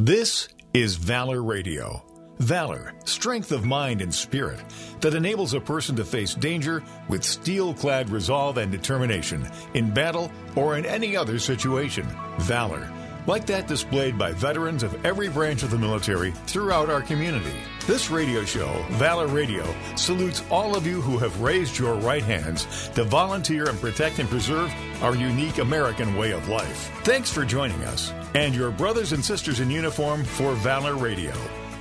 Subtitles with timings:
[0.00, 2.04] This is Valor Radio.
[2.38, 4.60] Valor, strength of mind and spirit
[5.00, 10.30] that enables a person to face danger with steel clad resolve and determination in battle
[10.54, 12.06] or in any other situation.
[12.38, 12.88] Valor,
[13.28, 17.52] like that displayed by veterans of every branch of the military throughout our community.
[17.86, 19.64] This radio show, Valor Radio,
[19.96, 24.28] salutes all of you who have raised your right hands to volunteer and protect and
[24.30, 26.90] preserve our unique American way of life.
[27.04, 31.34] Thanks for joining us and your brothers and sisters in uniform for Valor Radio.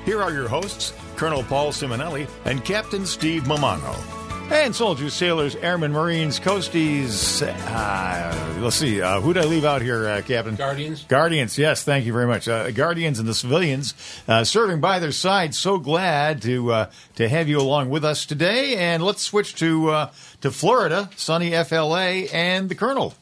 [0.05, 4.16] Here are your hosts, Colonel Paul Simonelli and Captain Steve Mamano.
[4.49, 7.41] And soldiers, sailors, airmen, marines, coasties.
[7.45, 10.55] Uh, let's see, uh, who'd I leave out here, uh, Captain?
[10.55, 11.03] Guardians.
[11.03, 12.47] Guardians, yes, thank you very much.
[12.47, 13.93] Uh, Guardians and the civilians
[14.25, 15.53] uh, serving by their side.
[15.53, 18.77] So glad to uh, to have you along with us today.
[18.77, 23.15] And let's switch to uh, to Florida, sunny FLA, and the Colonel.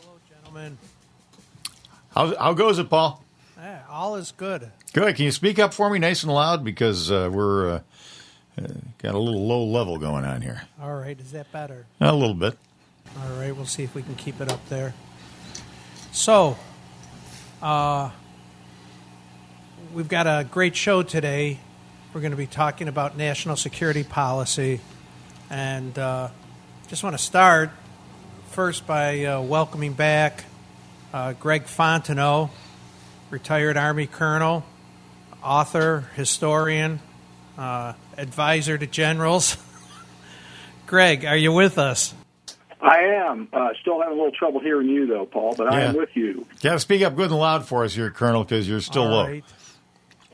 [0.00, 0.78] Hello, gentlemen.
[2.10, 3.24] How, how goes it, Paul?
[3.56, 4.70] Yeah, all is good.
[4.92, 5.16] Good.
[5.16, 6.62] Can you speak up for me nice and loud?
[6.62, 7.82] Because uh, we're
[8.98, 10.62] got a little low level going on here.
[10.80, 11.86] All right, is that better?
[12.00, 12.56] A little bit.
[13.16, 14.94] All right, we'll see if we can keep it up there.
[16.12, 16.56] So,
[17.62, 18.10] uh,
[19.94, 21.58] we've got a great show today.
[22.12, 24.80] We're going to be talking about national security policy.
[25.50, 26.28] And uh,
[26.88, 27.70] just want to start
[28.50, 30.44] first by uh, welcoming back
[31.12, 32.50] uh, Greg Fontenot,
[33.30, 34.64] retired Army colonel,
[35.42, 37.00] author, historian,
[37.58, 39.56] uh, advisor to generals.
[40.86, 42.14] Greg, are you with us?
[42.80, 43.48] I am.
[43.52, 46.46] Uh, still having a little trouble hearing you, though, Paul, but I am with you.
[46.62, 49.02] You have to speak up good and loud for us here, Colonel, because you're still
[49.02, 49.26] All low.
[49.26, 49.44] right.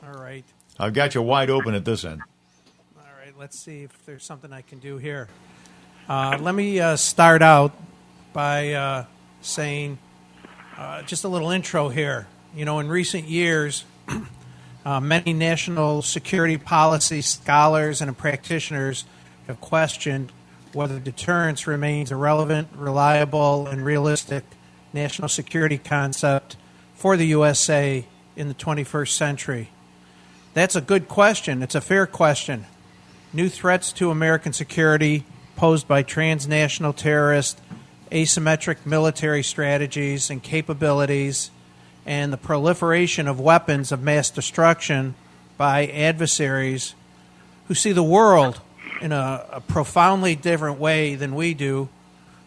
[0.03, 0.45] All right.
[0.79, 2.21] I've got you wide open at this end.
[2.97, 5.27] All right, let's see if there's something I can do here.
[6.07, 7.73] Uh, let me uh, start out
[8.31, 9.05] by uh,
[9.41, 9.97] saying
[10.77, 12.27] uh, just a little intro here.
[12.55, 13.85] You know, in recent years,
[14.85, 19.05] uh, many national security policy scholars and practitioners
[19.47, 20.31] have questioned
[20.73, 24.43] whether deterrence remains a relevant, reliable, and realistic
[24.93, 26.55] national security concept
[26.93, 29.69] for the USA in the 21st century.
[30.53, 31.63] That's a good question.
[31.63, 32.65] It's a fair question.
[33.33, 35.25] New threats to American security
[35.55, 37.59] posed by transnational terrorists,
[38.11, 41.49] asymmetric military strategies and capabilities,
[42.05, 45.15] and the proliferation of weapons of mass destruction
[45.57, 46.95] by adversaries
[47.67, 48.61] who see the world
[49.01, 51.89] in a, a profoundly different way than we do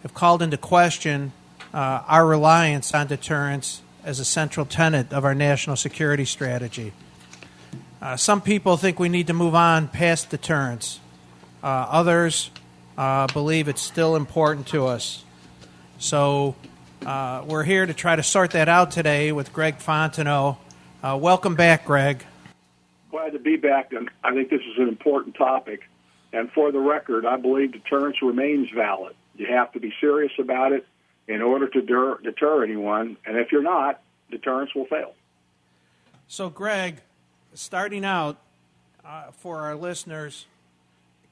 [0.03, 1.33] have called into question
[1.75, 6.93] uh, our reliance on deterrence as a central tenet of our national security strategy.
[8.01, 11.01] Uh, some people think we need to move on past deterrence.
[11.63, 12.51] Uh, others
[12.97, 15.25] uh, believe it's still important to us.
[15.99, 16.55] So
[17.05, 20.57] uh, we're here to try to sort that out today with Greg Fontenot.
[21.03, 22.25] Uh, welcome back, Greg.
[23.11, 25.83] Glad to be back, and I think this is an important topic.
[26.33, 29.15] And for the record, I believe deterrence remains valid.
[29.37, 30.87] You have to be serious about it
[31.27, 35.15] in order to deter, deter anyone, and if you're not, deterrence will fail.
[36.27, 37.01] So, Greg,
[37.55, 38.37] starting out
[39.05, 40.47] uh, for our listeners,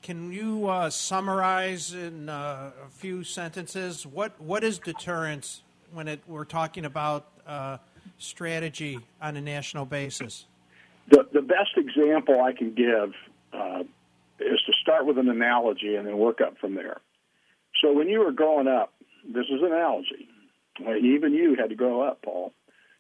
[0.02, 5.62] can you uh, summarize in uh, a few sentences what what is deterrence
[5.92, 7.78] when it, we're talking about uh,
[8.18, 10.46] strategy on a national basis?
[11.08, 13.14] The, the best example I can give
[13.52, 13.84] uh,
[14.40, 16.98] is to start with an analogy and then work up from there.
[17.82, 18.92] So when you were growing up,
[19.24, 20.28] this is an analogy.
[20.80, 22.52] Even you had to grow up, Paul.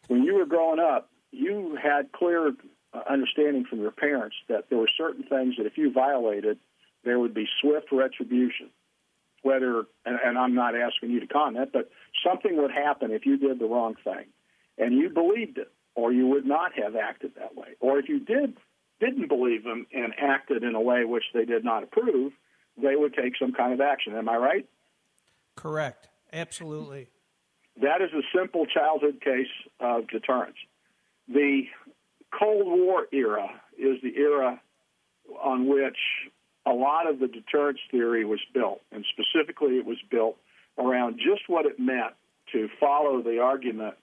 [0.08, 2.52] When you were growing up, you had clear
[2.94, 6.58] uh, understanding from your parents that there were certain things that if you violated,
[7.06, 8.68] there would be swift retribution.
[9.42, 11.88] Whether, and, and I'm not asking you to comment, but
[12.26, 14.26] something would happen if you did the wrong thing,
[14.76, 17.68] and you believed it, or you would not have acted that way.
[17.78, 18.56] Or if you did
[18.98, 22.32] didn't believe them and acted in a way which they did not approve,
[22.76, 24.16] they would take some kind of action.
[24.16, 24.66] Am I right?
[25.54, 26.08] Correct.
[26.32, 27.08] Absolutely.
[27.80, 30.56] That is a simple childhood case of deterrence.
[31.28, 31.64] The
[32.36, 33.48] Cold War era
[33.78, 34.60] is the era
[35.42, 35.98] on which
[36.66, 40.36] a lot of the deterrence theory was built, and specifically it was built
[40.78, 42.14] around just what it meant
[42.52, 43.94] to follow the argument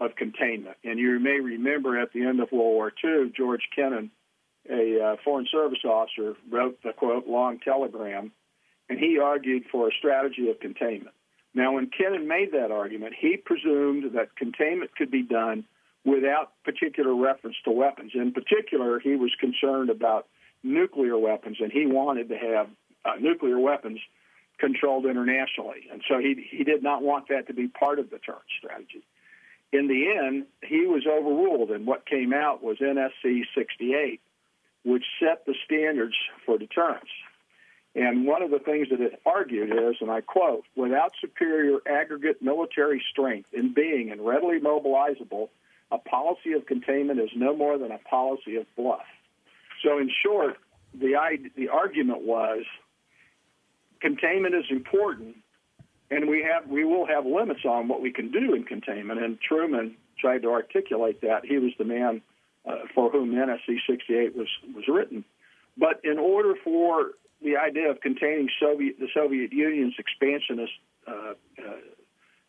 [0.00, 0.76] of containment.
[0.84, 4.10] And you may remember at the end of World War II, George Kennan,
[4.68, 8.32] a uh, Foreign Service officer, wrote the quote long telegram,
[8.88, 11.14] and he argued for a strategy of containment.
[11.54, 15.64] Now, when Kennan made that argument, he presumed that containment could be done
[16.04, 18.12] without particular reference to weapons.
[18.14, 20.26] In particular, he was concerned about
[20.62, 22.68] nuclear weapons, and he wanted to have
[23.04, 24.00] uh, nuclear weapons
[24.58, 25.86] controlled internationally.
[25.92, 29.04] And so he, he did not want that to be part of the deterrence strategy.
[29.72, 34.20] In the end, he was overruled, and what came out was NSC 68,
[34.84, 36.14] which set the standards
[36.44, 37.10] for deterrence.
[37.94, 42.42] And one of the things that it argued is, and I quote, without superior aggregate
[42.42, 45.48] military strength in being and readily mobilizable,
[45.90, 49.06] a policy of containment is no more than a policy of bluff.
[49.86, 50.56] So, in short,
[50.92, 51.14] the,
[51.56, 52.64] the argument was
[54.00, 55.36] containment is important,
[56.10, 59.22] and we have we will have limits on what we can do in containment.
[59.22, 61.44] And Truman tried to articulate that.
[61.44, 62.20] He was the man
[62.66, 65.24] uh, for whom NSC 68 was was written.
[65.78, 70.72] But in order for the idea of containing Soviet the Soviet Union's expansionist
[71.06, 71.76] uh, uh,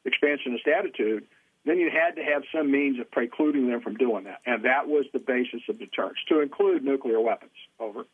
[0.06, 1.26] expansionist attitude,
[1.68, 4.88] then you had to have some means of precluding them from doing that, and that
[4.88, 7.52] was the basis of deterrence, to include nuclear weapons.
[7.80, 8.06] Over.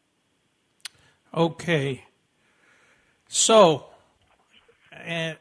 [1.33, 2.05] Okay.
[3.27, 3.85] So,
[4.91, 5.37] and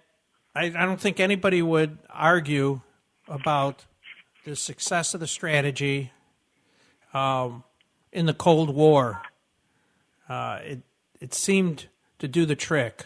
[0.54, 2.80] I, I don't think anybody would argue
[3.28, 3.84] about
[4.44, 6.12] the success of the strategy
[7.14, 7.64] um,
[8.12, 9.22] in the Cold War.
[10.28, 10.82] Uh, it
[11.20, 11.86] it seemed
[12.18, 13.04] to do the trick.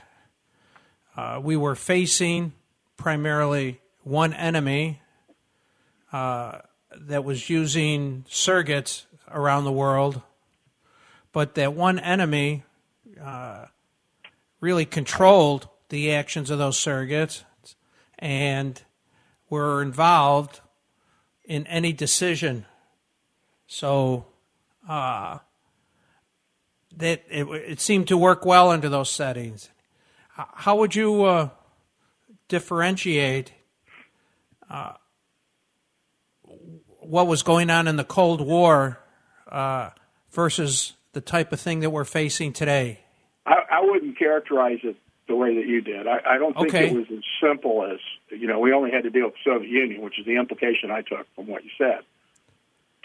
[1.17, 2.53] Uh, we were facing
[2.97, 5.01] primarily one enemy
[6.13, 6.61] uh,
[6.97, 10.23] that was using surrogates around the world,
[11.33, 12.63] but that one enemy
[13.21, 13.65] uh,
[14.61, 17.43] really controlled the actions of those surrogates
[18.17, 18.81] and
[19.51, 20.61] were involved
[21.45, 22.65] in any decision.
[23.67, 24.27] So
[24.89, 25.39] uh,
[26.97, 29.69] that it, it, seemed to work well under those settings.
[30.29, 31.49] How would you uh,
[32.47, 33.51] differentiate
[34.71, 34.93] uh,
[37.01, 39.01] what was going on in the Cold War
[39.51, 39.91] uh,
[40.33, 43.01] versus the type of thing that we're facing today?
[43.47, 44.97] I, I wouldn't characterize it
[45.29, 46.07] the way that you did.
[46.07, 46.89] I, I don't think okay.
[46.89, 47.99] it was as simple as
[48.31, 48.61] you know.
[48.61, 51.27] We only had to deal with the Soviet Union, which is the implication I took
[51.35, 52.01] from what you said.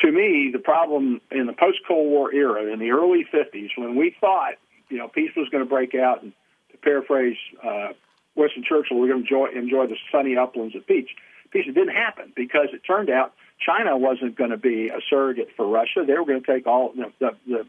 [0.02, 4.16] To me, the problem in the post-Cold War era, in the early '50s, when we
[4.20, 4.54] thought
[4.90, 6.34] you know peace was going to break out, and
[6.72, 7.90] to paraphrase uh,
[8.36, 11.10] Winston Churchill, we're going to enjoy, enjoy the sunny uplands of peace.
[11.52, 15.50] Peace it didn't happen because it turned out China wasn't going to be a surrogate
[15.56, 16.04] for Russia.
[16.06, 17.66] They were going to take all the, the, the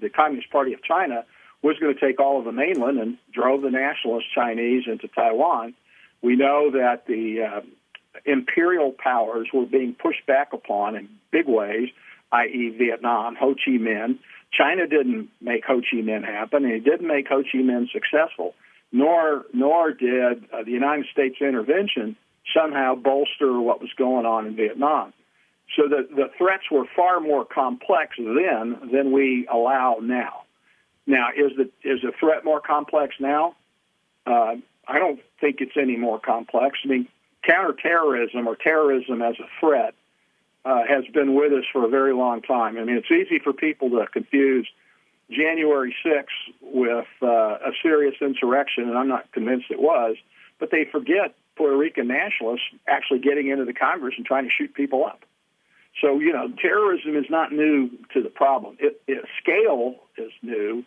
[0.00, 1.24] the Communist Party of China
[1.62, 5.74] was going to take all of the mainland and drove the nationalist Chinese into Taiwan.
[6.20, 7.60] We know that the uh,
[8.24, 11.88] imperial powers were being pushed back upon in big ways,
[12.32, 14.18] i.e., Vietnam, Ho Chi Minh.
[14.52, 18.54] China didn't make Ho Chi Minh happen, and it didn't make Ho Chi Minh successful.
[18.92, 22.16] Nor, nor did uh, the United States intervention
[22.56, 25.12] somehow bolster what was going on in Vietnam.
[25.76, 30.42] So the, the threats were far more complex then than we allow now.
[31.06, 33.56] Now, is the is the threat more complex now?
[34.26, 34.56] Uh,
[34.86, 36.78] I don't think it's any more complex.
[36.84, 37.08] I mean,
[37.42, 39.94] counterterrorism or terrorism as a threat
[40.64, 42.78] uh, has been with us for a very long time.
[42.78, 44.66] I mean, it's easy for people to confuse
[45.30, 46.24] January 6th
[46.62, 50.16] with uh, a serious insurrection, and I'm not convinced it was,
[50.58, 54.74] but they forget Puerto Rican nationalists actually getting into the Congress and trying to shoot
[54.74, 55.24] people up.
[56.00, 58.76] So, you know, terrorism is not new to the problem.
[58.80, 60.84] It, it, scale is new,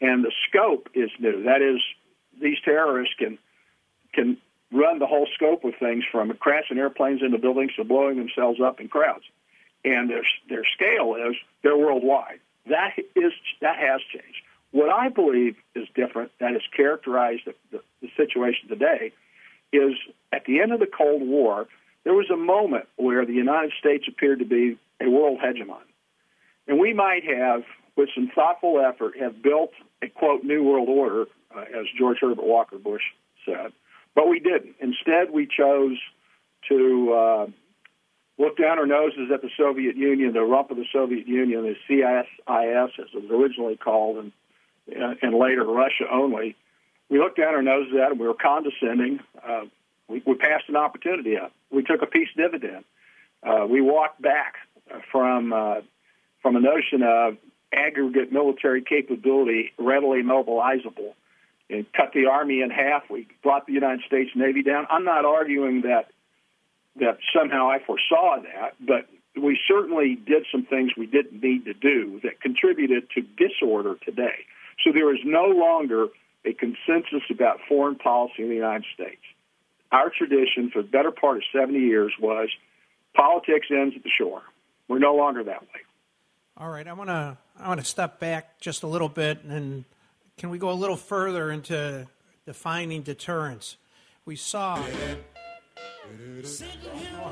[0.00, 1.44] and the scope is new.
[1.44, 1.80] That is,
[2.40, 3.38] these terrorists can
[4.12, 4.36] can
[4.72, 8.80] run the whole scope of things from crashing airplanes into buildings to blowing themselves up
[8.80, 9.24] in crowds.
[9.84, 12.40] And their their scale is they're worldwide.
[12.66, 14.42] That is that has changed.
[14.72, 19.12] What I believe is different, that has characterized the, the, the situation today,
[19.72, 19.92] is
[20.32, 21.66] at the end of the Cold War,
[22.04, 25.82] there was a moment where the United States appeared to be a world hegemon.
[26.66, 27.62] And we might have,
[27.96, 29.72] with some thoughtful effort, have built
[30.02, 33.02] a quote new world order, uh, as George Herbert Walker Bush
[33.44, 33.72] said.
[34.14, 34.76] But we didn't.
[34.80, 35.98] Instead, we chose
[36.68, 37.46] to uh,
[38.38, 41.76] look down our noses at the Soviet Union, the rump of the Soviet Union, the
[41.88, 44.32] CSIS, as it was originally called, and,
[44.90, 46.56] uh, and later Russia only.
[47.10, 48.18] We looked down our noses at it.
[48.18, 49.20] We were condescending.
[49.46, 49.62] Uh,
[50.08, 51.52] we, we passed an opportunity up.
[51.70, 52.84] We took a peace dividend.
[53.42, 54.54] Uh, we walked back
[55.10, 55.80] from uh,
[56.42, 57.36] from a notion of
[57.72, 61.14] aggregate military capability readily mobilizable
[61.68, 63.08] and cut the army in half.
[63.08, 64.86] We brought the United States Navy down.
[64.90, 66.10] I'm not arguing that
[66.96, 69.08] that somehow I foresaw that, but
[69.40, 74.44] we certainly did some things we didn't need to do that contributed to disorder today.
[74.84, 76.08] So there is no longer
[76.44, 79.22] a consensus about foreign policy in the United States
[79.92, 82.48] our tradition for the better part of 70 years was
[83.14, 84.42] politics ends at the shore.
[84.88, 85.80] We're no longer that way.
[86.56, 89.84] All right, I want to I want to step back just a little bit, and
[90.36, 92.06] can we go a little further into
[92.44, 93.76] defining deterrence?
[94.24, 94.76] We saw.
[94.76, 95.16] Oh,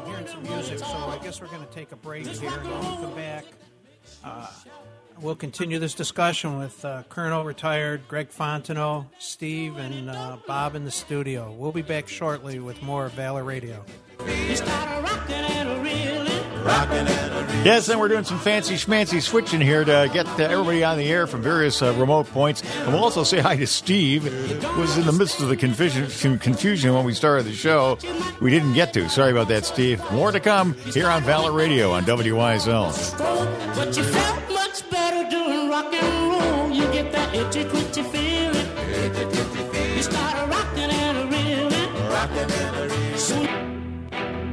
[0.07, 2.79] hearing some music, so I guess we're going to take a break here, and when
[2.79, 3.45] we come back,
[4.25, 4.47] uh,
[5.21, 10.85] we'll continue this discussion with uh, Colonel retired Greg Fontenot, Steve, and uh, Bob in
[10.85, 11.53] the studio.
[11.53, 13.85] We'll be back shortly with more Valor Radio.
[17.65, 21.11] Yes, and we're doing some fancy schmancy switching here to get uh, everybody on the
[21.11, 22.63] air from various uh, remote points.
[22.63, 26.39] And we'll also say hi to Steve, who was in the midst of the confusion,
[26.39, 27.99] confusion when we started the show.
[28.41, 29.09] We didn't get to.
[29.09, 30.03] Sorry about that, Steve.
[30.13, 32.93] More to come here on Valor Radio on WYSL.
[35.79, 36.71] But you felt much better doing rock and roll.
[36.71, 38.69] You get that itchy twitchy feeling.
[39.97, 41.93] You start rocking and reeling.
[42.11, 43.58] Rocking and reeling.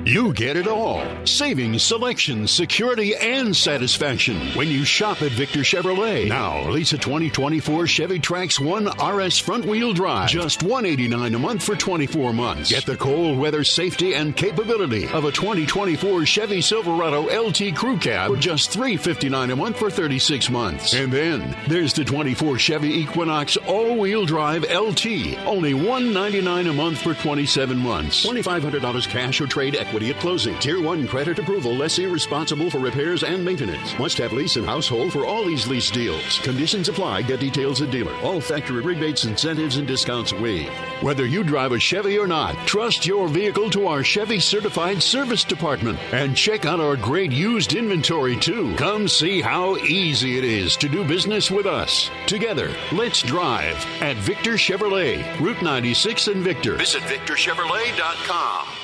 [0.08, 1.04] You get it all.
[1.26, 6.28] Savings, selection, security, and satisfaction when you shop at Victor Chevrolet.
[6.28, 8.86] Now, lease a 2024 Chevy Trax 1
[9.16, 10.30] RS front wheel drive.
[10.30, 12.70] Just 189 a month for 24 months.
[12.70, 18.30] Get the cold weather safety and capability of a 2024 Chevy Silverado LT Crew Cab
[18.30, 20.94] for just 359 a month for 36 months.
[20.94, 25.36] And then there's the 24 Chevy Equinox all wheel drive LT.
[25.48, 28.24] Only 199 a month for 27 months.
[28.24, 30.58] $2,500 cash or trade equity at closing.
[30.60, 33.98] Tier 1 credit approval, lessee responsible for repairs and maintenance.
[33.98, 36.40] Must have lease and household for all these lease deals.
[36.40, 37.22] Conditions apply.
[37.24, 38.16] Get details at dealer.
[38.22, 40.70] All factory rebates, incentives, and discounts waived.
[41.02, 45.44] Whether you drive a Chevy or not, trust your vehicle to our Chevy certified service
[45.44, 48.76] department and check out our great used inventory too.
[48.76, 52.10] Come see how easy it is to do business with us.
[52.28, 56.76] Together, let's drive at Victor Chevrolet, Route 96 in Victor.
[56.78, 58.75] Visit victorchevrolet.com.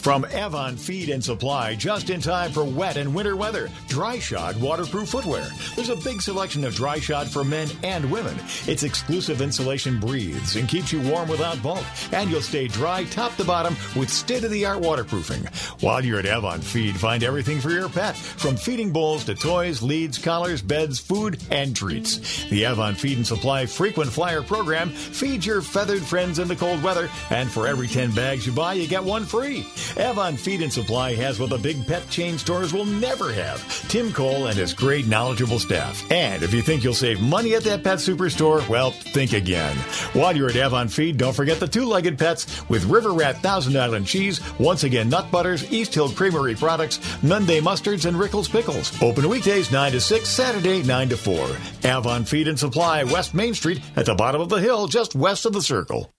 [0.00, 3.68] From Avon Feed and Supply, just in time for wet and winter weather.
[3.86, 5.46] Dry Shod waterproof footwear.
[5.76, 8.34] There's a big selection of Dry Shod for men and women.
[8.66, 13.36] Its exclusive insulation breathes and keeps you warm without bulk, and you'll stay dry top
[13.36, 15.44] to bottom with state-of-the-art waterproofing.
[15.80, 19.82] While you're at Avon Feed, find everything for your pet, from feeding bowls to toys,
[19.82, 22.46] leads, collars, beds, food, and treats.
[22.46, 26.82] The Avon Feed and Supply frequent flyer program feeds your feathered friends in the cold
[26.82, 29.66] weather, and for every 10 bags you buy, you get one free.
[29.96, 34.12] Avon Feed and Supply has what the big pet chain stores will never have Tim
[34.12, 36.10] Cole and his great knowledgeable staff.
[36.10, 39.76] And if you think you'll save money at that pet superstore, well, think again.
[40.12, 43.76] While you're at Avon Feed, don't forget the two legged pets with River Rat Thousand
[43.76, 48.90] Island cheese, once again nut butters, East Hill Creamery products, Monday mustards, and Rickles pickles.
[49.02, 51.48] Open weekdays 9 to 6, Saturday 9 to 4.
[51.84, 55.46] Avon Feed and Supply, West Main Street, at the bottom of the hill, just west
[55.46, 56.12] of the circle.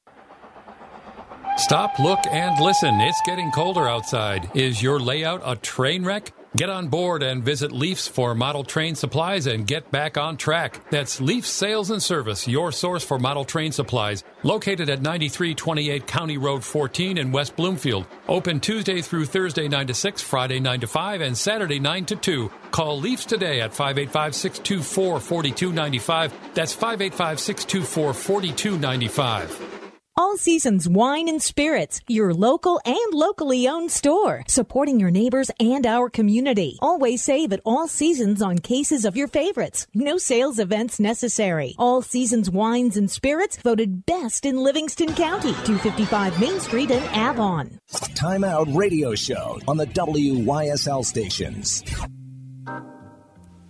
[1.62, 3.00] Stop, look, and listen.
[3.00, 4.50] It's getting colder outside.
[4.56, 6.34] Is your layout a train wreck?
[6.58, 10.90] Get on board and visit Leafs for model train supplies and get back on track.
[10.90, 14.24] That's Leafs Sales and Service, your source for model train supplies.
[14.42, 18.08] Located at 9328 County Road 14 in West Bloomfield.
[18.28, 22.16] Open Tuesday through Thursday 9 to 6, Friday 9 to 5, and Saturday 9 to
[22.16, 22.52] 2.
[22.72, 26.34] Call Leafs today at 585 624 4295.
[26.56, 29.81] That's 585 624 4295.
[30.18, 35.86] All Seasons Wine and Spirits, your local and locally owned store, supporting your neighbors and
[35.86, 36.78] our community.
[36.82, 39.88] Always save at All Seasons on cases of your favorites.
[39.94, 41.76] No sales events necessary.
[41.80, 47.80] All Seasons Wines and Spirits voted best in Livingston County, 255 Main Street in Avon.
[48.14, 51.84] Time Out Radio Show on the WYSL stations.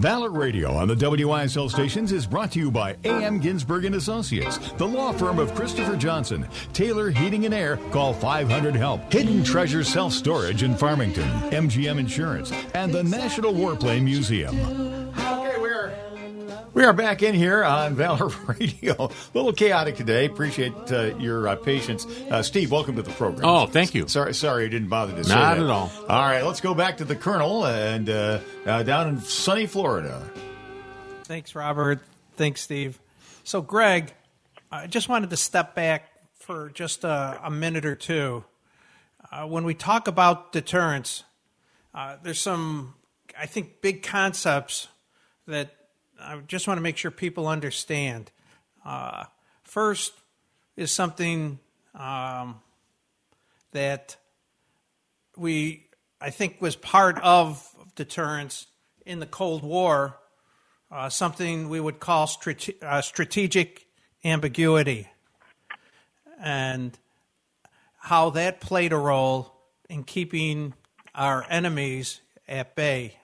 [0.02, 4.58] Valor Radio on the WYSL stations is brought to you by AM Ginsburg and Associates,
[4.78, 7.78] the law firm of Christopher Johnson, Taylor Heating and Air.
[7.92, 14.04] Call 500 Help, Hidden Treasure Self Storage in Farmington, MGM Insurance, and the National Warplane
[14.04, 15.01] Museum.
[16.74, 18.96] Okay, we're back in here on Valor Radio.
[18.98, 20.26] A little chaotic today.
[20.26, 22.72] Appreciate uh, your uh, patience, uh, Steve.
[22.72, 23.44] Welcome to the program.
[23.44, 24.08] Oh, thank you.
[24.08, 25.64] Sorry, sorry, I didn't bother to say Not that.
[25.66, 25.92] at all.
[26.08, 30.22] All right, let's go back to the Colonel and uh, uh, down in sunny Florida.
[31.26, 32.00] Thanks, Robert.
[32.38, 33.00] Thanks, Steve.
[33.44, 34.14] So, Greg,
[34.72, 38.46] I just wanted to step back for just a, a minute or two.
[39.30, 41.26] Uh, when we talk about deterrence,
[41.94, 42.94] uh, there's some,
[43.38, 44.88] I think, big concepts
[45.48, 45.76] that
[46.24, 48.32] I just want to make sure people understand.
[48.86, 49.26] Uh,
[49.64, 50.14] first
[50.76, 51.60] is something
[51.96, 52.62] um,
[53.72, 54.16] that
[55.36, 55.88] we,
[56.20, 58.68] I think, was part of deterrence
[59.06, 60.18] in the Cold War,
[60.92, 63.88] uh, something we would call strate- uh, strategic
[64.24, 65.08] ambiguity,
[66.40, 66.98] and
[67.98, 69.56] how that played a role
[69.90, 70.74] in keeping
[71.16, 73.18] our enemies at bay.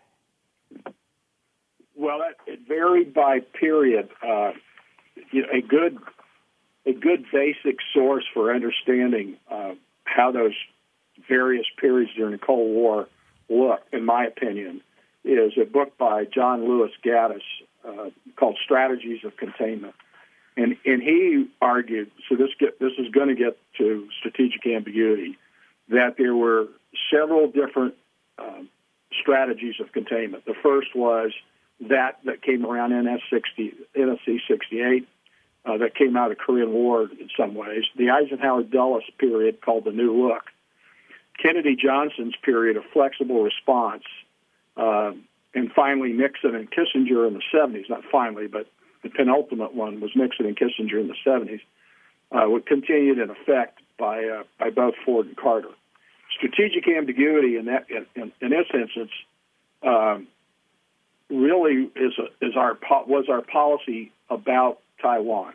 [1.96, 2.38] Well, it
[2.78, 4.10] varied by period.
[4.22, 4.52] Uh,
[5.32, 5.98] you know, a good
[6.86, 9.74] a good basic source for understanding uh,
[10.06, 10.54] how those
[11.28, 13.08] various periods during the Cold War
[13.50, 14.82] look, in my opinion,
[15.26, 17.42] is a book by John Lewis Gaddis
[17.86, 19.96] uh, called Strategies of Containment.
[20.56, 25.38] And, and he argued, so this, get, this is going to get to strategic ambiguity,
[25.90, 26.68] that there were
[27.14, 27.96] several different
[28.40, 28.70] um,
[29.22, 30.46] strategies of containment.
[30.46, 31.32] The first was
[31.82, 35.08] that that came around NS 60, NSC 68,
[35.66, 37.84] uh, that came out of Korean War in some ways.
[37.96, 40.44] The Eisenhower Dulles period called the New Look.
[41.42, 44.04] Kennedy Johnson's period of flexible response.
[44.76, 45.12] Uh,
[45.54, 48.68] and finally, Nixon and Kissinger in the 70s, not finally, but
[49.04, 51.62] the penultimate one was Nixon and Kissinger in the 70s,
[52.32, 55.70] uh, continued in effect by, uh, by both Ford and Carter.
[56.36, 59.12] Strategic ambiguity in, that, in, in, in this instance
[59.84, 60.28] um,
[61.30, 65.54] really is, a, is our, was our policy about Taiwan.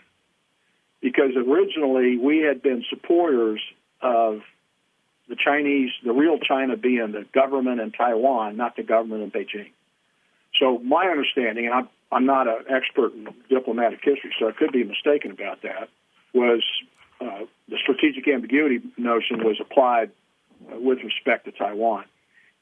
[1.01, 3.61] Because originally we had been supporters
[4.01, 4.41] of
[5.29, 9.71] the Chinese, the real China being the government in Taiwan, not the government in Beijing.
[10.59, 14.73] So my understanding, and I'm, I'm not an expert in diplomatic history, so I could
[14.73, 15.89] be mistaken about that,
[16.35, 16.63] was
[17.21, 20.11] uh, the strategic ambiguity notion was applied
[20.71, 22.05] uh, with respect to Taiwan.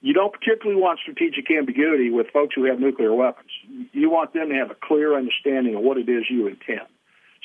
[0.02, 3.50] You don't particularly want strategic ambiguity with folks who have nuclear weapons.
[3.92, 6.86] You want them to have a clear understanding of what it is you intend.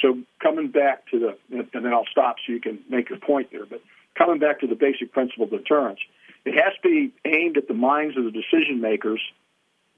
[0.02, 3.50] So coming back to the, and then I'll stop so you can make your point
[3.52, 3.82] there, but
[4.18, 6.00] coming back to the basic principle of deterrence,
[6.46, 9.22] it has to be aimed at the minds of the decision makers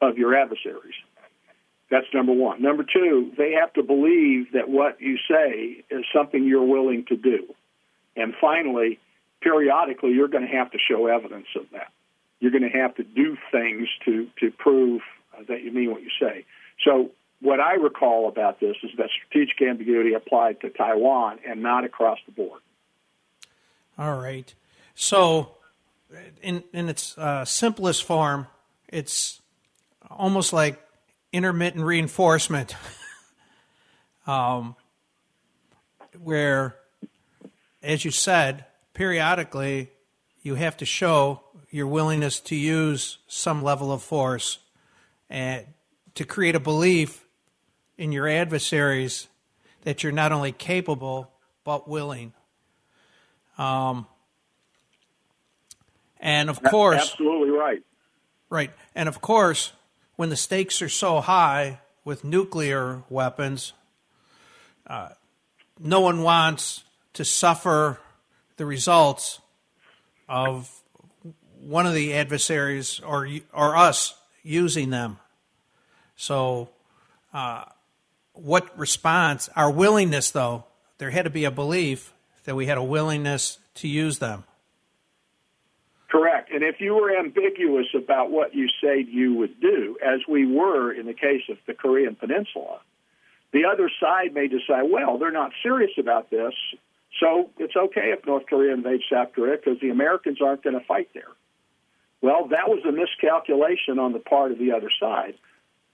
[0.01, 0.95] of your adversaries.
[1.89, 2.61] That's number one.
[2.61, 7.15] Number two, they have to believe that what you say is something you're willing to
[7.15, 7.53] do.
[8.15, 8.99] And finally,
[9.41, 11.91] periodically, you're going to have to show evidence of that.
[12.39, 15.01] You're going to have to do things to, to prove
[15.33, 16.45] uh, that you mean what you say.
[16.85, 21.83] So, what I recall about this is that strategic ambiguity applied to Taiwan and not
[21.83, 22.61] across the board.
[23.97, 24.51] All right.
[24.95, 25.51] So,
[26.41, 28.47] in in its uh, simplest form,
[28.87, 29.41] it's
[30.09, 30.81] almost like
[31.31, 32.75] intermittent reinforcement,
[34.27, 34.75] um,
[36.19, 36.75] where,
[37.83, 39.91] as you said, periodically
[40.41, 44.59] you have to show your willingness to use some level of force
[45.29, 45.65] and
[46.15, 47.25] to create a belief
[47.97, 49.27] in your adversaries
[49.83, 51.31] that you're not only capable
[51.63, 52.33] but willing.
[53.57, 54.07] Um,
[56.19, 57.83] and of course, absolutely right.
[58.49, 59.73] Right, and of course,
[60.15, 63.73] when the stakes are so high with nuclear weapons,
[64.87, 65.09] uh,
[65.79, 67.99] no one wants to suffer
[68.55, 69.41] the results
[70.29, 70.71] of
[71.67, 75.19] one of the adversaries or or us using them.
[76.15, 76.69] So,
[77.33, 77.65] uh,
[78.33, 79.49] what response?
[79.55, 80.63] Our willingness, though,
[80.97, 82.13] there had to be a belief
[82.45, 84.45] that we had a willingness to use them.
[86.09, 86.51] Correct.
[86.51, 90.93] And if you were ambiguous about what you said you would do, as we were
[90.93, 92.79] in the case of the Korean Peninsula,
[93.51, 96.53] the other side may decide, well, they're not serious about this,
[97.19, 100.85] so it's okay if North Korea invades South Korea because the Americans aren't going to
[100.85, 101.27] fight there.
[102.21, 105.35] Well, that was a miscalculation on the part of the other side.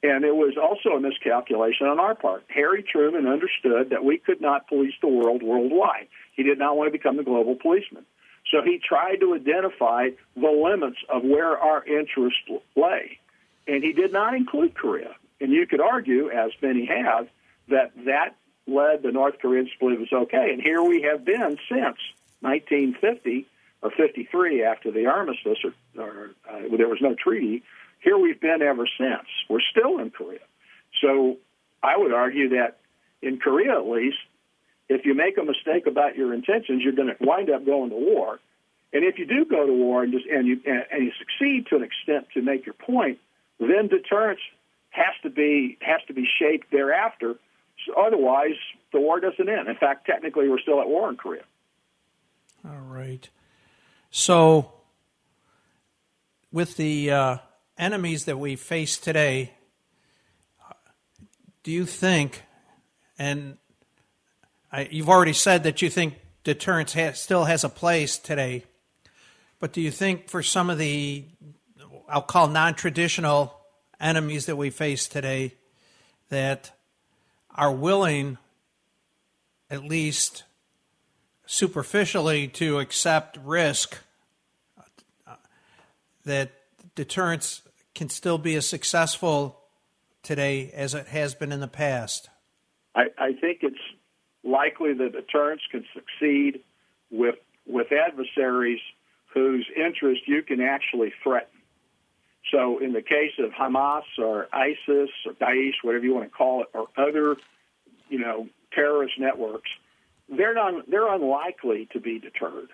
[0.01, 2.43] And it was also a miscalculation on our part.
[2.49, 6.07] Harry Truman understood that we could not police the world worldwide.
[6.35, 8.05] He did not want to become the global policeman.
[8.51, 12.41] So he tried to identify the limits of where our interests
[12.75, 13.19] lay.
[13.65, 15.15] And he did not include Korea.
[15.39, 17.27] And you could argue, as many have,
[17.69, 18.35] that that
[18.67, 20.51] led the North Koreans to believe it was okay.
[20.51, 21.97] And here we have been since
[22.41, 23.47] 1950
[23.83, 27.63] or 53 after the armistice, or, or uh, there was no treaty.
[28.01, 29.27] Here we've been ever since.
[29.49, 30.39] We're still in Korea.
[31.01, 31.37] So
[31.83, 32.77] I would argue that
[33.21, 34.17] in Korea, at least,
[34.89, 37.95] if you make a mistake about your intentions, you're going to wind up going to
[37.95, 38.39] war.
[38.93, 41.67] And if you do go to war and, just, and you and, and you succeed
[41.67, 43.19] to an extent to make your point,
[43.59, 44.41] then deterrence
[44.91, 47.35] has to be has to be shaped thereafter.
[47.87, 48.55] So otherwise,
[48.91, 49.67] the war doesn't end.
[49.67, 51.41] In fact, technically, we're still at war in Korea.
[52.63, 53.27] All right.
[54.15, 54.71] So,
[56.51, 57.37] with the uh,
[57.79, 59.53] enemies that we face today,
[61.63, 62.43] do you think,
[63.17, 63.57] and
[64.71, 68.65] I, you've already said that you think deterrence has, still has a place today,
[69.59, 71.25] but do you think for some of the,
[72.07, 73.59] I'll call non traditional
[73.99, 75.55] enemies that we face today,
[76.29, 76.69] that
[77.55, 78.37] are willing,
[79.71, 80.43] at least
[81.45, 83.97] superficially, to accept risk,
[85.27, 85.35] uh,
[86.25, 86.51] that
[86.95, 87.61] deterrence
[87.95, 89.59] can still be as successful
[90.23, 92.29] today as it has been in the past?
[92.95, 93.75] I, I think it's
[94.43, 96.61] likely that deterrence can succeed
[97.11, 98.81] with with adversaries
[99.33, 101.47] whose interest you can actually threaten.
[102.51, 106.61] So, in the case of Hamas or ISIS or Daesh, whatever you want to call
[106.61, 107.37] it, or other,
[108.09, 109.69] you know, terrorist networks,
[110.29, 112.69] they're not they're unlikely to be deterred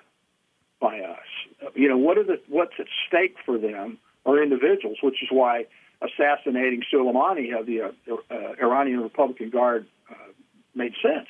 [0.79, 1.73] by us.
[1.75, 5.65] You know, what are the what's at stake for them are individuals, which is why
[6.01, 10.15] assassinating Soleimani of the uh, uh, Iranian Republican Guard uh,
[10.73, 11.27] made sense.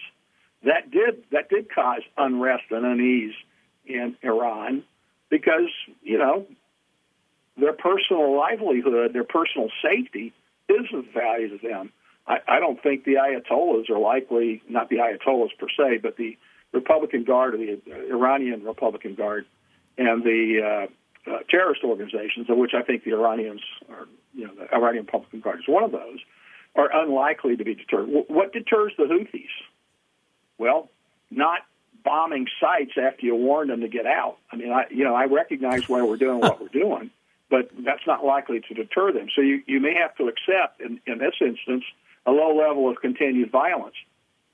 [0.64, 3.34] That did that did cause unrest and unease
[3.86, 4.84] in Iran
[5.30, 5.70] because
[6.04, 6.46] you know
[7.58, 10.34] their personal livelihood, their personal safety
[10.68, 11.92] is of value to them.
[12.30, 16.38] I, I don't think the Ayatollahs are likely, not the Ayatollahs per se, but the
[16.72, 19.46] Republican Guard or the Iranian Republican Guard
[19.98, 20.88] and the
[21.28, 25.06] uh, uh, terrorist organizations, of which I think the Iranians are, you know, the Iranian
[25.06, 26.20] Republican Guard is one of those,
[26.76, 28.08] are unlikely to be deterred.
[28.28, 29.50] What deters the Houthis?
[30.60, 30.90] Well,
[31.32, 31.62] not
[32.04, 34.38] bombing sites after you warn them to get out.
[34.52, 37.10] I mean, I, you know, I recognize why we're doing what we're doing,
[37.50, 39.28] but that's not likely to deter them.
[39.36, 41.84] So you, you may have to accept, in, in this instance,
[42.30, 43.96] a low level of continued violence.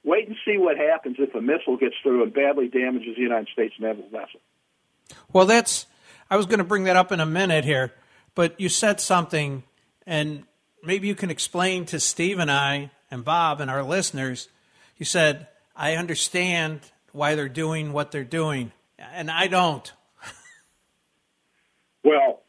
[0.04, 3.48] Wait and see what happens if a missile gets through and badly damages the United
[3.52, 4.40] States naval vessel.
[5.34, 5.88] Well, that's.
[6.30, 7.94] I was going to bring that up in a minute here,
[8.34, 9.64] but you said something,
[10.08, 10.44] and
[10.84, 14.48] maybe you can explain to Steve and I and Bob and our listeners.
[14.98, 16.80] You said, I understand
[17.12, 19.92] why they're doing what they're doing, and I don't.
[22.04, 22.42] well,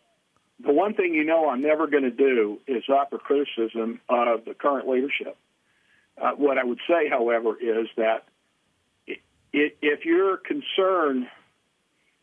[0.64, 4.54] the one thing you know I'm never going to do is offer criticism of the
[4.54, 5.36] current leadership.
[6.20, 8.24] Uh, what I would say, however, is that
[9.52, 11.26] if you're concerned,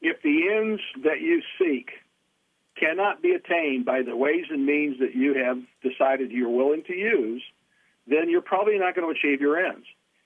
[0.01, 1.89] if the ends that you seek
[2.75, 6.93] cannot be attained by the ways and means that you have decided you're willing to
[6.93, 7.43] use,
[8.07, 9.85] then you're probably not going to achieve your ends.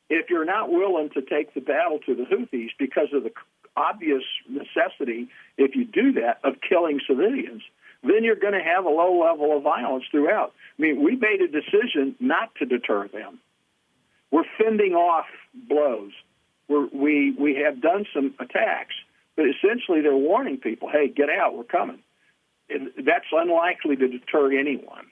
[0.10, 3.32] If you're not willing to take the battle to the Houthis because of the
[3.76, 7.62] obvious necessity, if you do that, of killing civilians,
[8.10, 10.54] then you're going to have a low level of violence throughout.
[10.78, 13.40] I mean, we made a decision not to deter them.
[14.32, 16.12] We're fending off blows.
[16.68, 18.94] We're, we we have done some attacks,
[19.36, 21.56] but essentially they're warning people, "Hey, get out!
[21.56, 22.00] We're coming."
[22.70, 25.06] And that's unlikely to deter anyone,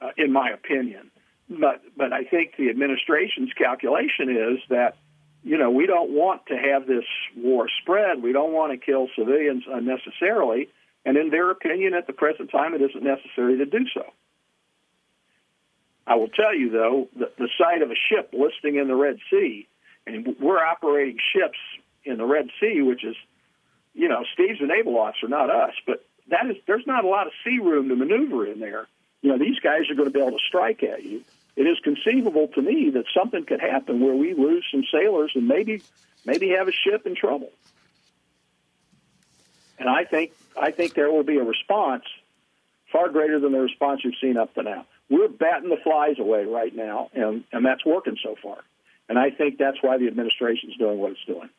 [0.00, 1.10] uh, in my opinion.
[1.50, 4.96] But but I think the administration's calculation is that
[5.42, 7.04] you know we don't want to have this
[7.36, 8.22] war spread.
[8.22, 10.68] We don't want to kill civilians unnecessarily
[11.04, 14.04] and in their opinion, at the present time, it isn't necessary to do so.
[16.06, 19.18] I will tell you, though, that the sight of a ship listing in the Red
[19.30, 19.66] Sea,
[20.06, 21.58] and we're operating ships
[22.04, 23.16] in the Red Sea, which is,
[23.94, 27.26] you know, Steve's a naval officer, not us, but that is there's not a lot
[27.26, 28.86] of sea room to maneuver in there.
[29.22, 31.22] You know, these guys are going to be able to strike at you.
[31.56, 35.46] It is conceivable to me that something could happen where we lose some sailors and
[35.46, 35.82] maybe
[36.26, 37.52] maybe have a ship in trouble.
[39.78, 42.04] And I think I think there will be a response
[42.92, 44.86] far greater than the response you've seen up to now.
[45.10, 48.58] We're batting the flies away right now, and, and that's working so far.
[49.08, 51.50] And I think that's why the administration is doing what it's doing.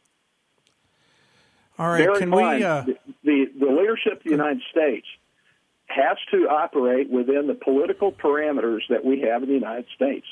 [1.77, 2.65] All right, Bear can mind, we?
[2.65, 2.81] Uh...
[2.83, 5.05] The, the, the leadership of the United States
[5.87, 10.25] has to operate within the political parameters that we have in the United States.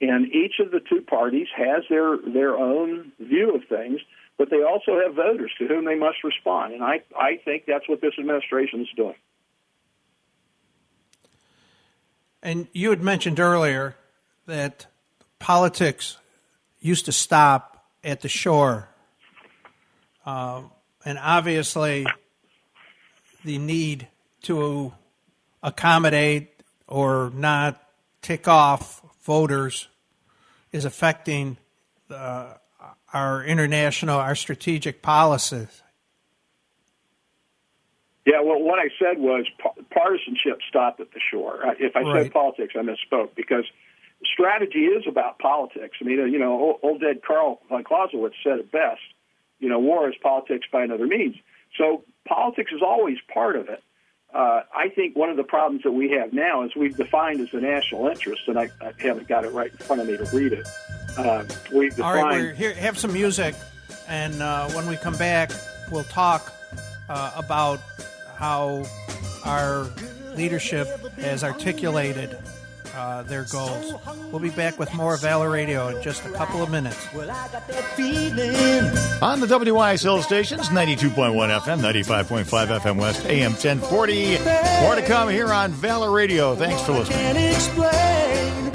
[0.00, 4.00] And each of the two parties has their, their own view of things
[4.38, 6.74] but they also have voters to whom they must respond.
[6.74, 9.14] And I, I think that's what this administration is doing.
[12.42, 13.96] And you had mentioned earlier
[14.46, 14.86] that
[15.38, 16.18] politics
[16.80, 18.88] used to stop at the shore.
[20.24, 20.62] Uh,
[21.04, 22.06] and obviously,
[23.44, 24.06] the need
[24.42, 24.92] to
[25.62, 26.52] accommodate
[26.86, 27.82] or not
[28.22, 29.88] tick off voters
[30.72, 31.56] is affecting
[32.10, 32.54] uh,
[33.16, 35.82] our international, our strategic policies?
[38.26, 39.46] Yeah, well, what I said was
[39.90, 41.60] partisanship stopped at the shore.
[41.78, 42.24] If I right.
[42.24, 43.64] said politics, I misspoke because
[44.24, 45.96] strategy is about politics.
[46.00, 49.00] I mean, you know, old dead Karl von Clausewitz said it best.
[49.60, 51.36] You know, war is politics by another means.
[51.78, 53.82] So politics is always part of it.
[54.34, 57.48] Uh, I think one of the problems that we have now is we've defined as
[57.52, 60.24] a national interest, and I, I haven't got it right in front of me to
[60.36, 60.66] read it.
[61.16, 62.18] Uh, we've defined.
[62.18, 62.74] All right, here.
[62.74, 63.54] Have some music,
[64.08, 65.50] and uh, when we come back,
[65.90, 66.52] we'll talk
[67.08, 67.80] uh, about
[68.36, 68.84] how
[69.44, 69.86] our
[70.34, 70.86] leadership
[71.16, 72.36] has articulated
[72.96, 73.94] uh, their goals.
[74.30, 77.06] We'll be back with more Valor Radio in just a couple of minutes.
[79.22, 84.38] On the WYSL stations, 92.1 FM, 95.5 FM West, AM 1040.
[84.82, 86.54] More to come here on Valor Radio.
[86.54, 88.65] Thanks for listening.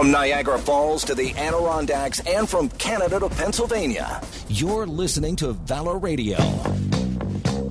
[0.00, 5.98] From Niagara Falls to the Adirondacks and from Canada to Pennsylvania, you're listening to Valor
[5.98, 6.38] Radio.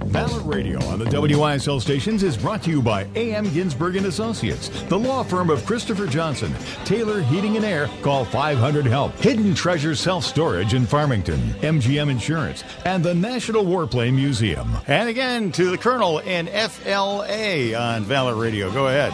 [0.05, 4.69] Valor Radio on the WYSL stations is brought to you by AM Ginsburg and Associates,
[4.89, 6.53] the law firm of Christopher Johnson,
[6.85, 7.89] Taylor Heating and Air.
[8.03, 14.13] Call 500 Help, Hidden Treasure Self Storage in Farmington, MGM Insurance, and the National Warplane
[14.13, 14.71] Museum.
[14.85, 18.71] And again to the Colonel in FLA on Valor Radio.
[18.71, 19.13] Go ahead.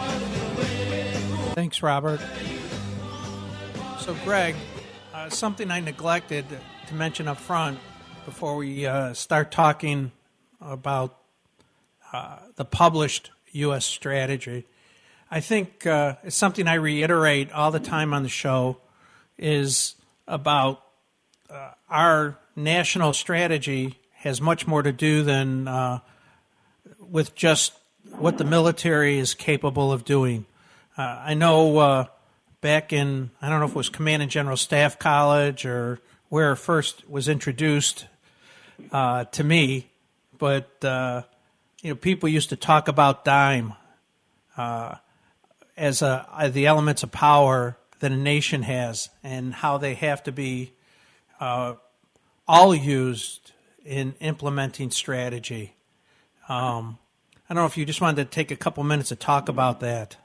[1.54, 2.20] Thanks, Robert.
[4.06, 4.54] So, Greg,
[5.12, 6.44] uh, something I neglected
[6.86, 7.80] to mention up front
[8.24, 10.12] before we uh, start talking
[10.60, 11.18] about
[12.12, 13.84] uh, the published U.S.
[13.84, 14.64] strategy.
[15.28, 18.76] I think uh, it's something I reiterate all the time on the show
[19.38, 19.96] is
[20.28, 20.84] about
[21.50, 25.98] uh, our national strategy has much more to do than uh,
[27.00, 27.72] with just
[28.18, 30.46] what the military is capable of doing.
[30.96, 32.06] I know
[32.60, 36.52] back in, I don't know if it was Command and General Staff College or where
[36.52, 38.06] it first was introduced
[38.92, 39.90] uh, to me,
[40.38, 41.22] but uh,
[41.82, 43.74] you know, people used to talk about DIME
[44.56, 44.96] uh,
[45.76, 50.32] as a the elements of power that a nation has, and how they have to
[50.32, 50.72] be
[51.40, 51.74] uh,
[52.46, 53.52] all used
[53.84, 55.74] in implementing strategy.
[56.48, 56.98] Um,
[57.48, 59.80] I don't know if you just wanted to take a couple minutes to talk about
[59.80, 60.16] that.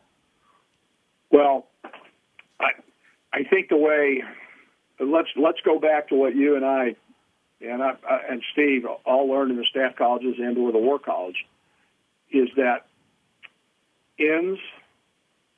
[1.30, 1.68] Well,
[3.34, 4.24] I think the way
[5.00, 6.96] let's let's go back to what you and I
[7.62, 7.96] and I,
[8.30, 11.46] and Steve all learned in the staff colleges and or the war college
[12.32, 12.86] is that
[14.20, 14.60] ends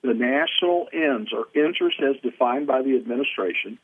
[0.02, 3.80] the national ends or interests as defined by the administration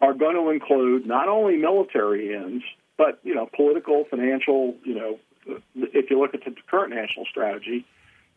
[0.00, 2.64] are going to include not only military ends
[2.96, 5.18] but you know political financial you know
[5.74, 7.84] if you look at the current national strategy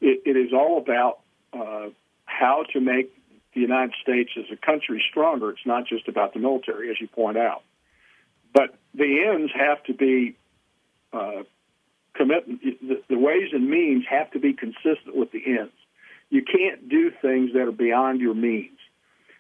[0.01, 1.19] it, it is all about
[1.53, 1.89] uh,
[2.25, 3.12] how to make
[3.55, 5.49] the United States as a country stronger.
[5.49, 7.63] It's not just about the military, as you point out.
[8.53, 10.35] But the ends have to be
[11.11, 11.43] uh.
[12.17, 15.73] The, the ways and means have to be consistent with the ends.
[16.29, 18.77] You can't do things that are beyond your means.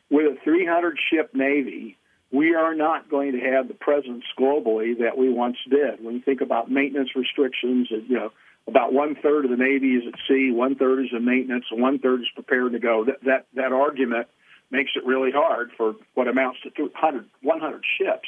[0.09, 1.97] With a 300 ship navy,
[2.31, 6.03] we are not going to have the presence globally that we once did.
[6.03, 8.31] When you think about maintenance restrictions, you know
[8.67, 11.81] about one third of the Navy is at sea, one third is in maintenance, and
[11.81, 13.05] one third is prepared to go.
[13.05, 14.27] That that that argument
[14.71, 18.27] makes it really hard for what amounts to 100, 100 ships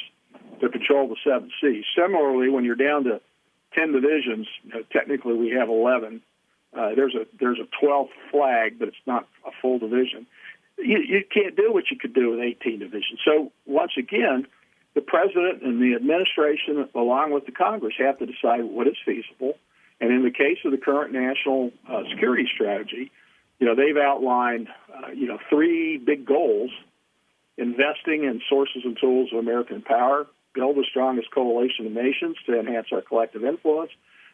[0.60, 1.84] to control the seven seas.
[1.96, 3.20] Similarly, when you're down to
[3.74, 6.22] 10 divisions, you know, technically we have 11.
[6.72, 10.26] Uh, there's a there's a 12th flag, but it's not a full division.
[10.78, 13.18] You, you can't do what you could do with 18 divisions.
[13.24, 14.46] So once again,
[14.94, 19.54] the president and the administration, along with the Congress, have to decide what is feasible
[20.00, 23.10] and in the case of the current national uh, security strategy,
[23.58, 26.70] you know, they've outlined, uh, you know, three big goals
[27.56, 32.58] investing in sources and tools of American power, build the strongest coalition of nations to
[32.58, 33.90] enhance our collective influence,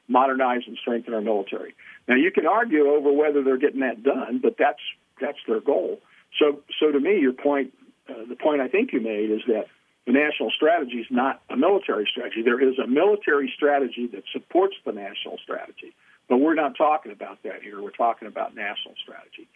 [0.08, 1.74] modernize and strengthen our military.
[2.06, 4.80] Now, you can argue over whether they're getting that done, but that's
[5.20, 6.00] that's their goal.
[6.38, 7.72] So, so to me, your point,
[8.08, 9.66] uh, the point I think you made is that
[10.06, 12.42] the national strategy is not a military strategy.
[12.42, 15.94] There is a military strategy that supports the national strategy,
[16.28, 17.80] but we're not talking about that here.
[17.80, 19.48] We're talking about national strategy.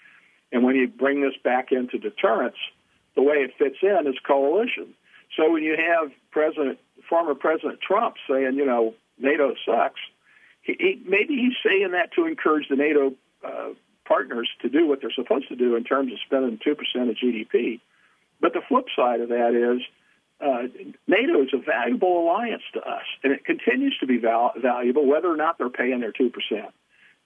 [0.50, 2.56] And when you bring this back into deterrence,
[3.14, 4.94] the way it fits in is coalition.
[5.37, 10.00] So when you have President, former President Trump saying, you know, NATO sucks,
[10.62, 13.12] he, he, maybe he's saying that to encourage the NATO
[13.44, 13.70] uh,
[14.06, 17.16] partners to do what they're supposed to do in terms of spending two percent of
[17.16, 17.80] GDP.
[18.40, 19.82] But the flip side of that is
[20.40, 20.62] uh,
[21.07, 25.29] NATO is a valuable alliance to us, and it continues to be val- valuable whether
[25.31, 26.31] or not they're paying their 2%.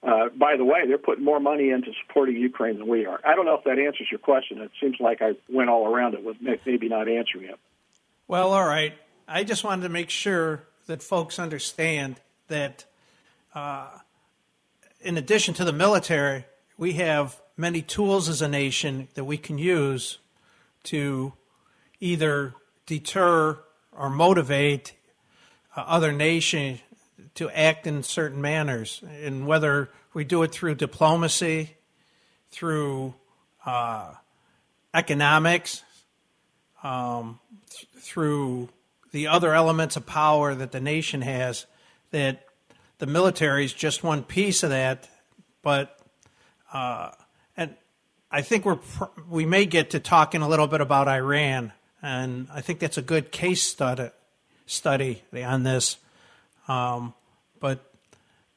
[0.02, 3.20] Uh, by the way, they're putting more money into supporting Ukraine than we are.
[3.24, 4.60] I don't know if that answers your question.
[4.60, 7.58] It seems like I went all around it with maybe not answering it.
[8.26, 8.94] Well, all right.
[9.28, 12.84] I just wanted to make sure that folks understand that
[13.54, 13.90] uh,
[15.00, 16.46] in addition to the military,
[16.76, 20.18] we have many tools as a nation that we can use
[20.84, 21.32] to
[22.00, 22.54] either
[22.86, 23.58] deter
[23.96, 24.94] or motivate
[25.76, 26.80] uh, other nations
[27.34, 31.76] to act in certain manners, and whether we do it through diplomacy,
[32.50, 33.14] through
[33.64, 34.12] uh,
[34.92, 35.82] economics,
[36.82, 37.38] um,
[37.70, 38.68] th- through
[39.12, 41.66] the other elements of power that the nation has,
[42.10, 42.44] that
[42.98, 45.08] the military is just one piece of that,
[45.62, 45.98] but
[46.72, 47.10] uh,
[47.56, 47.74] and
[48.30, 52.48] I think we're pr- we may get to talking a little bit about Iran and
[52.52, 54.10] I think that's a good case study
[54.66, 55.96] study on this.
[56.68, 57.14] Um,
[57.60, 57.78] but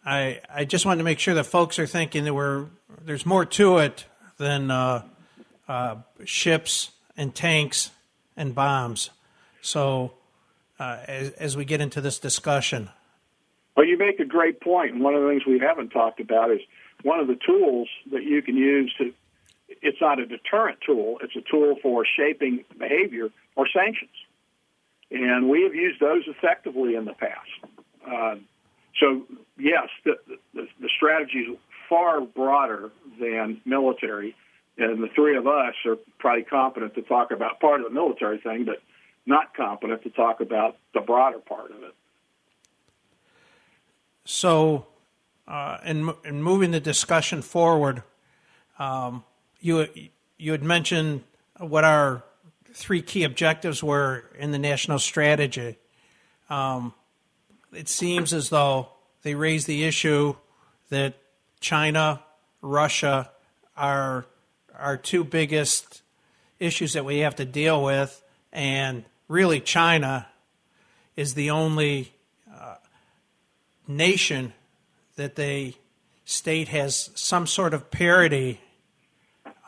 [0.06, 2.66] I I just wanted to make sure that folks are thinking that we're
[3.04, 4.06] there's more to it
[4.38, 5.04] than uh,
[5.68, 7.92] uh, ships and tanks
[8.36, 9.10] and bombs.
[9.62, 10.12] So,
[10.80, 12.90] uh, as, as we get into this discussion,
[13.76, 14.92] Well, you make a great point.
[14.92, 16.60] point, and one of the things we haven't talked about is
[17.04, 19.14] one of the tools that you can use to.
[19.86, 24.18] It's not a deterrent tool; it's a tool for shaping behavior or sanctions,
[25.12, 27.50] and we have used those effectively in the past.
[28.06, 28.36] Uh,
[29.00, 29.24] so,
[29.58, 30.14] yes, the,
[30.54, 31.58] the, the strategy is
[31.90, 34.36] far broader than military,
[34.78, 38.40] and the three of us are probably competent to talk about part of the military
[38.40, 38.82] thing, but
[39.26, 41.94] not competent to talk about the broader part of it.
[44.24, 44.88] So,
[45.48, 48.02] uh, in, in moving the discussion forward,
[48.80, 49.24] um,
[49.60, 49.88] you
[50.38, 51.24] you had mentioned
[51.58, 52.24] what our
[52.74, 55.78] three key objectives were in the national strategy.
[56.50, 56.94] Um,
[57.74, 58.90] it seems as though
[59.24, 60.36] they raised the issue
[60.90, 61.16] that
[61.60, 62.22] China,
[62.62, 63.32] Russia
[63.76, 64.26] are
[64.78, 66.02] our two biggest
[66.60, 70.28] issues that we have to deal with, and really China
[71.16, 72.14] is the only
[72.54, 72.76] uh,
[73.88, 74.54] nation
[75.16, 75.76] that they
[76.26, 78.60] state has some sort of parity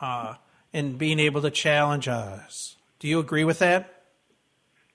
[0.00, 0.34] uh,
[0.72, 2.76] in being able to challenge us.
[2.98, 4.02] Do you agree with that?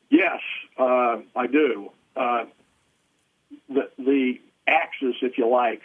[0.09, 0.39] Yes,
[0.77, 1.89] uh, I do.
[2.15, 2.45] Uh,
[3.69, 5.81] the the axis, if you like,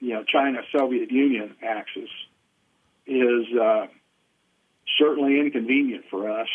[0.00, 2.10] you know, China Soviet Union axis,
[3.06, 3.86] is uh,
[4.98, 6.48] certainly inconvenient for us.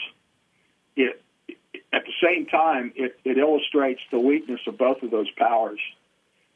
[0.95, 1.21] It
[1.91, 5.79] at the same time, it, it illustrates the weakness of both of those powers.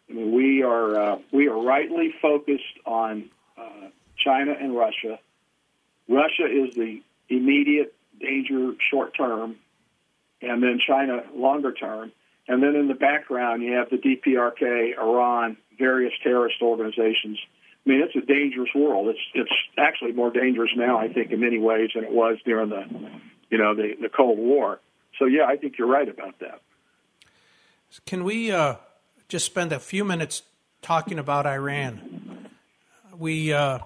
[0.09, 5.19] I mean, we are uh, we are rightly focused on uh, China and Russia.
[6.09, 9.55] Russia is the immediate danger short term,
[10.41, 12.11] and then China longer term.
[12.47, 17.37] And then in the background, you have the DPRK, Iran, various terrorist organizations.
[17.85, 19.07] I mean, it's a dangerous world.
[19.07, 22.69] It's it's actually more dangerous now, I think, in many ways than it was during
[22.69, 22.85] the,
[23.49, 24.79] you know, the the Cold War.
[25.19, 26.61] So yeah, I think you're right about that.
[28.05, 28.75] Can we uh,
[29.27, 30.43] just spend a few minutes
[30.81, 32.47] talking about Iran?
[33.17, 33.79] We uh,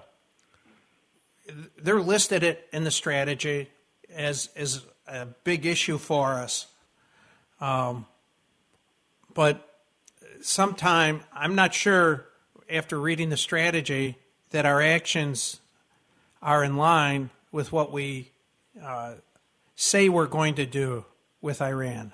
[1.78, 3.70] they're listed it in the strategy
[4.14, 6.66] as as a big issue for us.
[7.60, 8.06] Um,
[9.34, 9.68] but
[10.40, 12.26] sometime I'm not sure
[12.70, 14.16] after reading the strategy
[14.50, 15.60] that our actions
[16.40, 18.30] are in line with what we
[18.82, 19.14] uh,
[19.76, 21.04] say we're going to do
[21.40, 22.12] with Iran.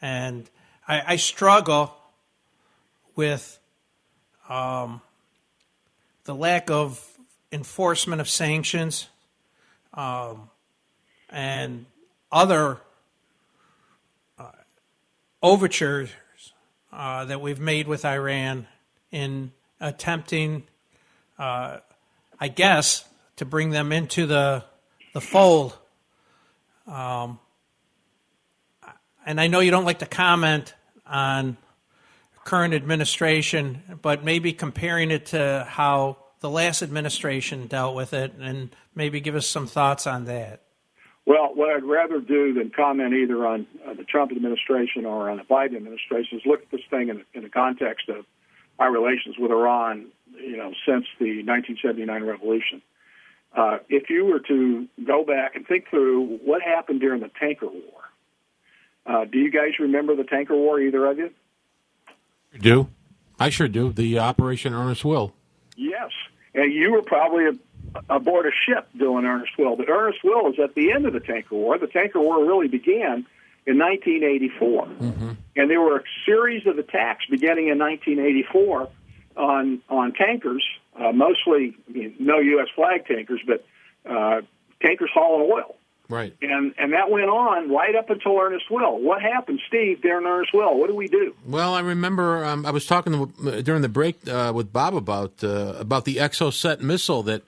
[0.00, 0.48] And
[0.86, 1.94] I, I struggle
[3.16, 3.58] with
[4.48, 5.00] um,
[6.24, 7.06] the lack of
[7.52, 9.08] enforcement of sanctions
[9.94, 10.50] um,
[11.28, 11.86] and
[12.30, 12.78] other
[14.38, 14.50] uh,
[15.42, 16.10] overtures
[16.92, 18.66] uh, that we've made with Iran
[19.10, 20.64] in attempting,
[21.38, 21.78] uh,
[22.38, 23.04] I guess,
[23.36, 24.64] to bring them into the
[25.12, 25.76] the fold.
[26.86, 27.38] Um,
[29.26, 30.74] and I know you don't like to comment
[31.06, 31.56] on
[32.44, 38.74] current administration, but maybe comparing it to how the last administration dealt with it, and
[38.94, 40.62] maybe give us some thoughts on that.
[41.26, 45.36] Well, what I'd rather do than comment either on uh, the Trump administration or on
[45.36, 48.24] the Biden administration is look at this thing in, in the context of
[48.78, 52.82] our relations with Iran, you know, since the 1979 revolution.
[53.54, 57.66] Uh, if you were to go back and think through what happened during the tanker
[57.66, 58.00] war,
[59.06, 61.30] uh, do you guys remember the tanker war, either of you?
[62.58, 62.88] Do
[63.38, 65.34] I sure do the Operation Earnest Will?
[65.80, 66.10] Yes,
[66.54, 67.52] and you were probably a,
[68.14, 69.76] aboard a ship doing Earnest Will.
[69.76, 71.78] But Earnest Will is at the end of the tanker war.
[71.78, 73.26] The tanker war really began
[73.66, 75.30] in 1984, Mm-hmm.
[75.56, 78.88] and there were a series of attacks beginning in 1984
[79.36, 80.64] on on tankers,
[80.98, 82.68] uh, mostly I mean, no U.S.
[82.74, 83.64] flag tankers, but
[84.04, 84.42] uh,
[84.82, 85.76] tankers hauling oil.
[86.10, 86.34] Right.
[86.42, 88.98] And and that went on right up until Earnest Will.
[89.00, 90.76] What happened, Steve, during Earnest Will?
[90.78, 91.34] What do we do?
[91.46, 93.12] Well, I remember um, I was talking
[93.44, 97.42] to, during the break uh, with Bob about uh, about the Exocet missile that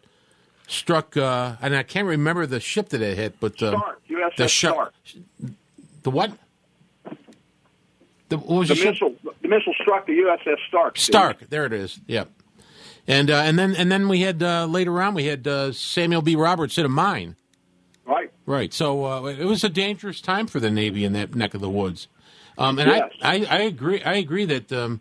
[0.68, 4.36] struck, uh, and I can't remember the ship that it hit, but uh, Stark, USS
[4.36, 4.94] the ship- Stark.
[6.04, 6.30] the what?
[8.28, 8.90] The, what was The the ship?
[8.92, 10.96] missile, the missile struck the USS Stark.
[10.98, 11.40] Stark.
[11.50, 12.00] There it is.
[12.06, 12.30] Yep.
[13.08, 16.22] And uh, and then and then we had uh, later on we had uh, Samuel
[16.22, 16.36] B.
[16.36, 17.34] Roberts hit a mine.
[18.46, 18.72] Right.
[18.72, 21.70] So uh, it was a dangerous time for the Navy in that neck of the
[21.70, 22.08] woods.
[22.58, 23.10] Um, and Yes.
[23.22, 24.02] I, I, I agree.
[24.02, 25.00] I agree that um,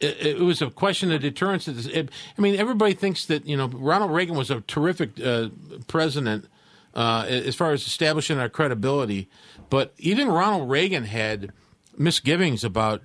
[0.00, 1.68] it, it was a question of deterrence.
[1.68, 5.48] It, I mean, everybody thinks that you know Ronald Reagan was a terrific uh,
[5.86, 6.46] president
[6.94, 9.28] uh, as far as establishing our credibility,
[9.70, 11.52] but even Ronald Reagan had
[11.96, 13.02] misgivings about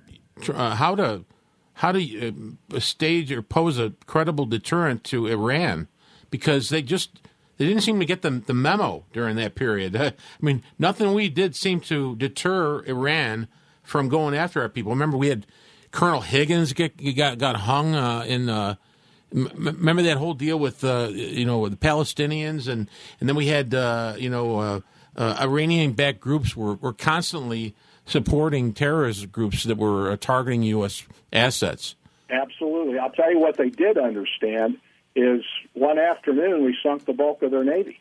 [0.48, 1.24] uh, how to
[1.74, 5.86] how to uh, stage or pose a credible deterrent to Iran
[6.30, 7.20] because they just
[7.58, 9.94] they didn't seem to get the the memo during that period.
[9.96, 13.48] I mean, nothing we did seemed to deter Iran
[13.82, 14.92] from going after our people.
[14.92, 15.46] Remember, we had
[15.90, 18.48] Colonel Higgins get got got hung uh, in.
[18.48, 18.76] Uh,
[19.34, 22.88] m- remember that whole deal with uh, you know the Palestinians, and
[23.20, 24.80] and then we had uh, you know uh,
[25.16, 27.74] uh, Iranian-backed groups were were constantly
[28.06, 31.04] supporting terrorist groups that were targeting U.S.
[31.32, 31.94] assets.
[32.30, 32.98] Absolutely.
[32.98, 34.78] I'll tell you what they did understand
[35.14, 35.42] is
[35.78, 38.00] one afternoon we sunk the bulk of their navy,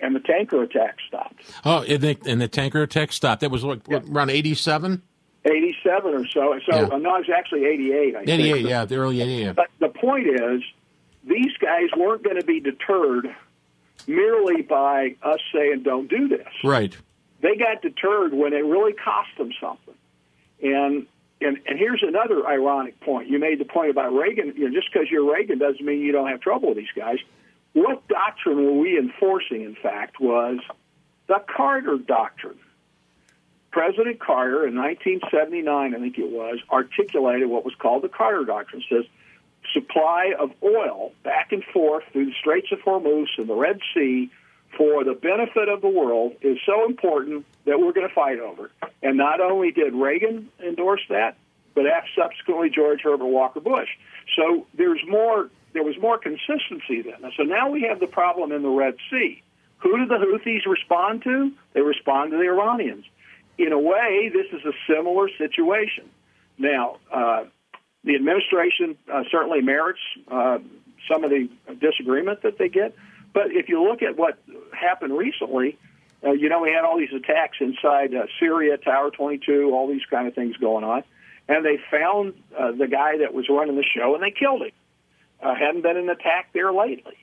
[0.00, 1.42] and the tanker attack stopped.
[1.64, 3.40] Oh, and the, and the tanker attack stopped.
[3.40, 5.02] That was like, what, around eighty-seven.
[5.44, 6.56] 87 or so.
[6.70, 6.98] So Yeah.
[6.98, 8.14] no, it's actually 88.
[8.14, 8.28] I think.
[8.28, 9.56] Eighty-eight, yeah, the early eighty-eight.
[9.56, 10.62] But the point is,
[11.24, 13.34] these guys weren't going to be deterred
[14.06, 16.46] merely by us saying don't do this.
[16.62, 16.96] Right.
[17.40, 19.94] They got deterred when it really cost them something.
[20.62, 21.06] And
[21.44, 23.28] and and here's another ironic point.
[23.28, 24.54] You made the point about Reagan.
[24.56, 27.18] You know, just because you're Reagan doesn't mean you don't have trouble with these guys.
[27.72, 29.62] What doctrine were we enforcing?
[29.62, 30.58] In fact, was
[31.26, 32.58] the Carter doctrine.
[33.70, 38.82] President Carter in 1979, I think it was, articulated what was called the Carter Doctrine.
[38.82, 39.10] It says
[39.72, 44.30] supply of oil back and forth through the Straits of Hormuz and the Red Sea
[44.76, 48.70] for the benefit of the world is so important that we're going to fight over.
[49.02, 51.36] And not only did Reagan endorse that,
[51.74, 51.84] but
[52.16, 53.88] subsequently George Herbert Walker Bush.
[54.36, 55.50] So there's more.
[55.72, 57.30] There was more consistency then.
[57.36, 59.42] So now we have the problem in the Red Sea.
[59.78, 61.50] Who do the Houthis respond to?
[61.72, 63.04] They respond to the Iranians.
[63.56, 66.10] In a way, this is a similar situation.
[66.58, 67.44] Now, uh,
[68.04, 70.00] the administration uh, certainly merits
[70.30, 70.58] uh,
[71.10, 71.48] some of the
[71.80, 72.94] disagreement that they get.
[73.32, 74.38] But if you look at what
[74.72, 75.78] happened recently,
[76.24, 80.04] uh, you know, we had all these attacks inside uh, Syria, Tower 22, all these
[80.10, 81.02] kind of things going on.
[81.48, 84.70] And they found uh, the guy that was running the show and they killed him.
[85.42, 87.16] Uh, hadn't been an attack there lately.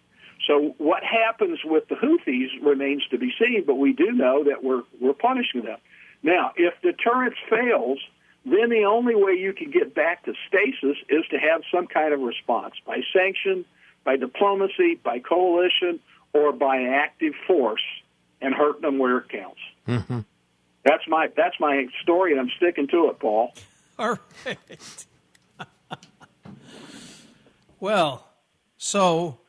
[0.45, 4.63] So what happens with the Houthis remains to be seen, but we do know that
[4.63, 5.77] we're we're punishing them.
[6.23, 7.99] Now, if deterrence fails,
[8.45, 12.13] then the only way you can get back to stasis is to have some kind
[12.13, 13.65] of response by sanction,
[14.03, 15.99] by diplomacy, by coalition,
[16.33, 17.83] or by active force,
[18.41, 19.59] and hurting them where it counts.
[19.87, 20.19] Mm-hmm.
[20.83, 23.53] That's my that's my story, and I'm sticking to it, Paul.
[23.99, 25.05] All right.
[27.79, 28.27] well,
[28.77, 29.39] so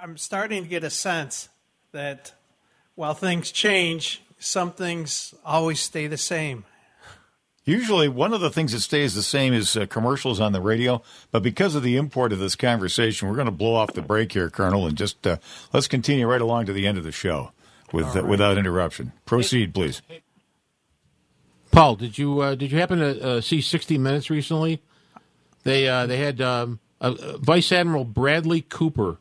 [0.00, 1.48] I'm starting to get a sense
[1.92, 2.32] that
[2.96, 6.64] while things change, some things always stay the same.
[7.64, 11.02] Usually, one of the things that stays the same is uh, commercials on the radio.
[11.30, 14.32] But because of the import of this conversation, we're going to blow off the break
[14.32, 15.38] here, Colonel, and just uh,
[15.72, 17.52] let's continue right along to the end of the show
[17.92, 19.12] with uh, without interruption.
[19.24, 20.02] Proceed, please.
[21.70, 24.82] Paul, did you uh, did you happen to uh, see 60 Minutes recently?
[25.62, 29.16] They uh, they had um, Vice Admiral Bradley Cooper,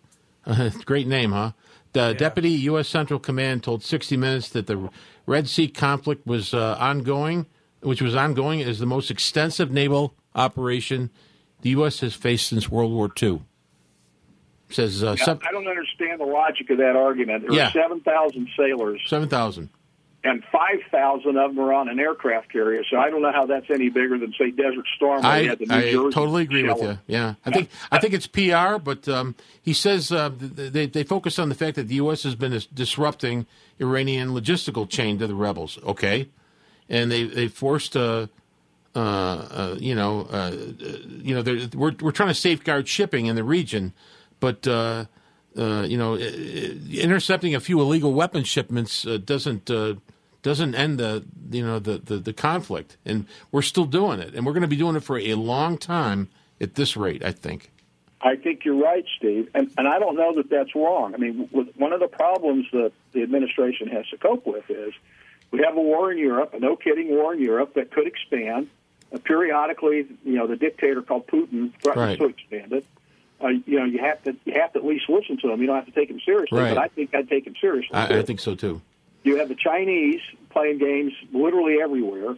[0.85, 1.53] great name, huh?
[1.93, 2.87] The deputy U.S.
[2.87, 4.89] Central Command told 60 Minutes that the
[5.25, 7.45] Red Sea conflict was uh, ongoing,
[7.83, 11.09] which was ongoing as the most extensive naval operation
[11.61, 11.99] the U.S.
[12.01, 13.41] has faced since World War II.
[14.69, 17.43] Says uh, Now, I don't understand the logic of that argument.
[17.47, 17.67] There Yeah.
[17.67, 19.69] are 7,000 sailors, seven thousand.
[20.23, 22.81] and 5,000 of them are on an aircraft carrier.
[22.89, 25.23] So I don't know how that's any bigger than, say, Desert Storm.
[25.23, 26.97] I, had the New I Jersey totally agree with you.
[27.07, 31.37] Yeah, I think I think it's PR, but um, he says uh, they they focus
[31.37, 32.23] on the fact that the U.S.
[32.23, 33.45] has been disrupting
[33.79, 35.77] Iranian logistical chain to the rebels.
[35.83, 36.29] Okay,
[36.93, 38.27] and they they forced uh,
[38.95, 40.55] uh, uh, you know uh,
[41.21, 43.91] you know we're we're trying to safeguard shipping in the region,
[44.39, 44.65] but.
[45.55, 49.69] You know, intercepting a few illegal weapon shipments doesn't
[50.41, 54.47] doesn't end the you know the, the the conflict, and we're still doing it, and
[54.47, 56.27] we're going to be doing it for a long time
[56.59, 57.23] at this rate.
[57.23, 57.71] I think.
[58.19, 61.13] I think you're right, Steve, and and I don't know that that's wrong.
[61.13, 64.93] I mean, one of the problems that the administration has to cope with is
[65.53, 68.67] we have a war in Europe, a no kidding war in Europe that could expand.
[69.13, 72.17] Uh, periodically, you know, the dictator called Putin threatens Right.
[72.17, 72.85] to expand it.
[73.39, 75.61] Uh, you know, you have to you have to at least listen to him.
[75.61, 76.73] You don't have to take him seriously, Right.
[76.73, 77.93] but I think I'd take him seriously.
[77.93, 78.19] I.
[78.19, 78.81] I think so too.
[79.23, 82.35] You have the Chinese playing games literally everywhere,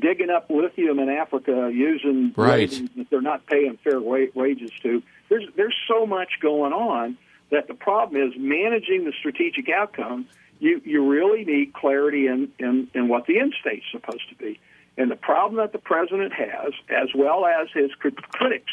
[0.00, 2.68] digging up lithium in Africa using Right.
[2.96, 5.02] that they're not paying fair wa- wages to.
[5.28, 7.16] There's there's so much going on
[7.50, 10.26] that the problem is managing the strategic outcome.
[10.58, 14.58] You you really need clarity in in, in what the end state's supposed to be.
[14.98, 18.72] And the problem that the president has, as well as his critics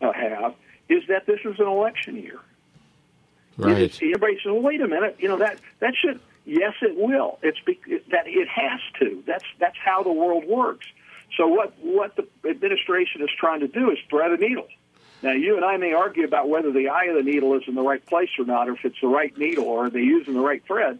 [0.00, 0.54] uh, have,
[0.88, 2.40] is that this is an election year.
[3.58, 3.78] Right.
[3.82, 7.38] It- Everybody says, well, "Wait a minute, you know that that should." Yes, it will.
[7.42, 7.78] It's be,
[8.10, 9.22] that it has to.
[9.26, 10.86] That's that's how the world works.
[11.36, 14.68] So what what the administration is trying to do is thread a needle.
[15.24, 17.74] Now, you and I may argue about whether the eye of the needle is in
[17.74, 20.40] the right place or not, or if it's the right needle, or they're using the
[20.40, 20.98] right thread.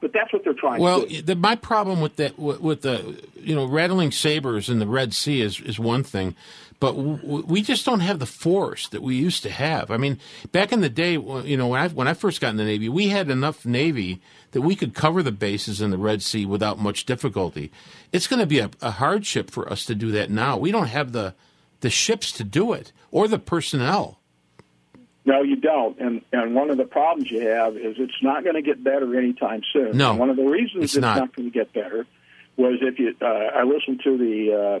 [0.00, 1.22] But that's what they're trying Well, to do.
[1.22, 5.40] the, my problem with that, with, the you know rattling sabers in the Red Sea
[5.40, 6.36] is is one thing,
[6.78, 9.90] but w- we just don't have the force that we used to have.
[9.90, 10.20] I mean,
[10.52, 12.88] back in the day, you know, when I when I first got in the Navy,
[12.88, 14.20] we had enough Navy
[14.52, 17.72] that we could cover the bases in the Red Sea without much difficulty.
[18.12, 20.56] It's going to be a, a hardship for us to do that now.
[20.58, 21.34] We don't have the
[21.84, 24.18] the ships to do it or the personnel.
[25.26, 25.98] No, you don't.
[26.00, 29.18] And and one of the problems you have is it's not going to get better
[29.18, 29.96] anytime soon.
[29.96, 31.18] No, And one of the reasons it's it's, not.
[31.18, 31.36] not.
[31.36, 32.06] going to get better
[32.56, 33.14] was if you.
[33.20, 34.80] Uh, I listened to the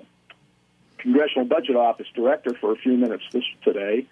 [0.96, 4.06] Congressional Budget Office director for a few minutes this today,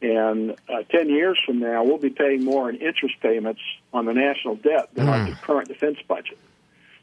[0.00, 3.60] and uh, ten years from now we'll be paying more in interest payments
[3.92, 6.38] on the national debt than on the current defense budget.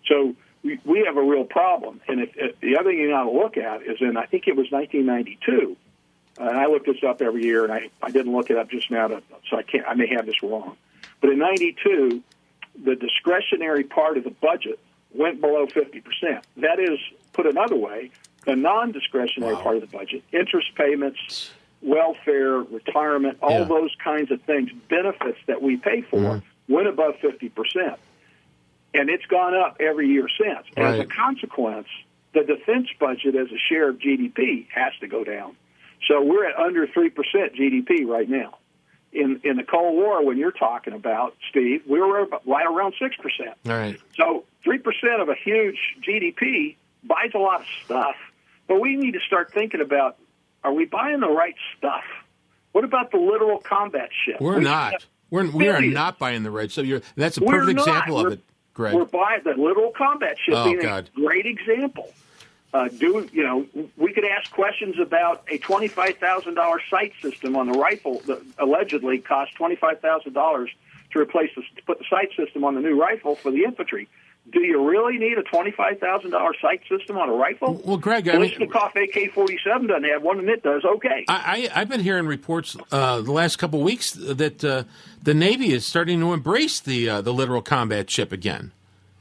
[0.07, 0.35] So.
[0.65, 3.29] We, we have a real problem, and if, if the other thing you got to
[3.29, 5.77] look at is in I think it was 1992,
[6.39, 8.71] uh, and I look this up every year, and I, I didn't look it up
[8.71, 9.85] just now, to, so I can't.
[9.87, 10.75] I may have this wrong.
[11.21, 12.23] But in '92,
[12.83, 14.79] the discretionary part of the budget
[15.13, 16.43] went below 50 percent.
[16.57, 16.97] That is,
[17.33, 18.09] put another way,
[18.45, 21.51] the non-discretionary part of the budget, interest payments,
[21.83, 23.63] welfare, retirement, all Yeah.
[23.65, 27.99] those kinds of things, benefits that we pay for, went above 50 percent,
[28.95, 30.65] and it's gone up every year since.
[30.77, 31.87] As a consequence,
[32.33, 35.55] the defense budget as a share of GDP has to go down.
[36.07, 38.57] So we're at under three percent GDP right now.
[39.11, 43.15] In in the Cold War, when you're talking about Steve, we were right around six
[43.15, 43.55] percent.
[43.65, 43.99] All right.
[44.17, 48.15] So three percent of a huge GDP buys a lot of stuff,
[48.67, 50.17] but we need to start thinking about:
[50.63, 52.03] Are we buying the right stuff?
[52.73, 54.41] What about the littoral combat ship?
[54.41, 55.05] We're We not.
[55.29, 56.71] We're we are not buying the red.
[56.73, 58.41] So you're that's a perfect example of We're- it,
[58.75, 58.93] Greg.
[58.93, 62.13] We're buying the littoral combat ship Oh, a great example.
[62.73, 63.65] Uh, do you know?
[63.95, 68.41] We could ask questions about a twenty-five thousand dollar sight system on the rifle that
[68.59, 70.69] allegedly cost twenty-five thousand dollars
[71.11, 74.09] to replace the, to put the sight system on the new rifle for the infantry.
[74.51, 77.81] Do you really need a twenty-five thousand dollar sight system on a rifle?
[77.83, 78.89] Well, Greg, I mean- the Kalashnikov
[79.35, 80.83] AK-47 doesn't have one, and it does.
[80.85, 81.25] Okay.
[81.27, 84.83] I, I, I've been hearing reports uh, the last couple of weeks that uh,
[85.23, 88.71] the Navy is starting to embrace the uh, the littoral combat ship again,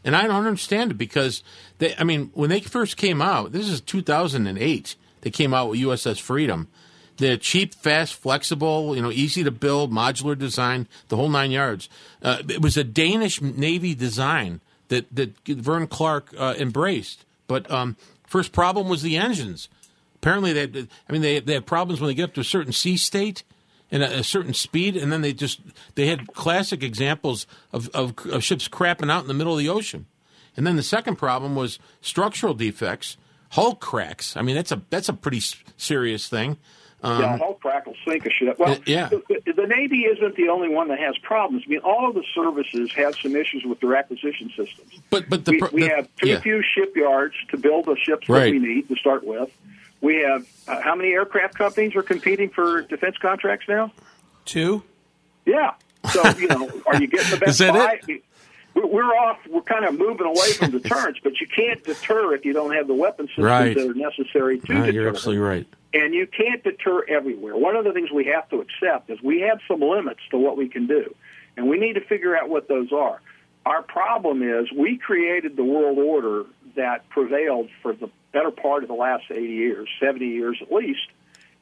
[0.05, 1.43] and I don't understand it because
[1.79, 1.95] they.
[1.97, 4.97] I mean, when they first came out, this is 2008.
[5.23, 6.69] They came out with USS Freedom.
[7.17, 11.89] They're cheap, fast, flexible, you know, easy to build, modular design, the whole nine yards.
[12.21, 14.61] Uh, it was a Danish Navy design
[14.95, 15.15] that
[15.47, 19.69] that Vern Clark uh, embraced, but um, first problem was the engines
[20.25, 22.73] apparently they had, I mean they they problems when they get up to a certain
[22.73, 23.43] sea state
[23.91, 25.61] and a, a certain speed, and then they just
[25.97, 29.69] they had classic examples of, of of ships crapping out in the middle of the
[29.69, 30.07] ocean.
[30.57, 33.19] And then the second problem was structural defects,
[33.51, 34.35] hull cracks.
[34.35, 35.43] I mean that's a that's a pretty
[35.77, 36.57] serious thing.
[37.05, 38.59] Um, yeah, hull crack will sink a ship.
[38.59, 39.09] Well, Uh, yeah.
[39.09, 39.23] the,
[39.55, 41.65] the Navy isn't the only one that has problems.
[41.67, 44.91] I mean, all of the services have some issues with their acquisition systems.
[45.11, 46.41] But but the we, we the- have too yeah.
[46.41, 49.51] few shipyards to build the ships that we need to start with.
[50.01, 53.93] We have uh, how many aircraft companies are competing for defense contracts now?
[54.47, 54.83] Two.
[55.47, 55.75] Yeah.
[56.11, 58.01] So you know, are you getting the best Is that buy?
[58.09, 58.23] it?
[58.75, 59.39] We're off.
[59.49, 62.87] We're kind of moving away from deterrence, but you can't deter if you don't have
[62.87, 63.75] the weapon systems Right.
[63.77, 64.91] that are necessary to Ah, deter.
[64.93, 65.67] you're absolutely right.
[65.93, 67.57] And you can't deter everywhere.
[67.57, 70.57] One of the things we have to accept is we have some limits to what
[70.57, 71.15] we can do,
[71.57, 73.21] and we need to figure out what those are.
[73.65, 76.45] Our problem is we created the world order
[76.77, 81.07] that prevailed for the better part of the last 80 years, 70 years at least,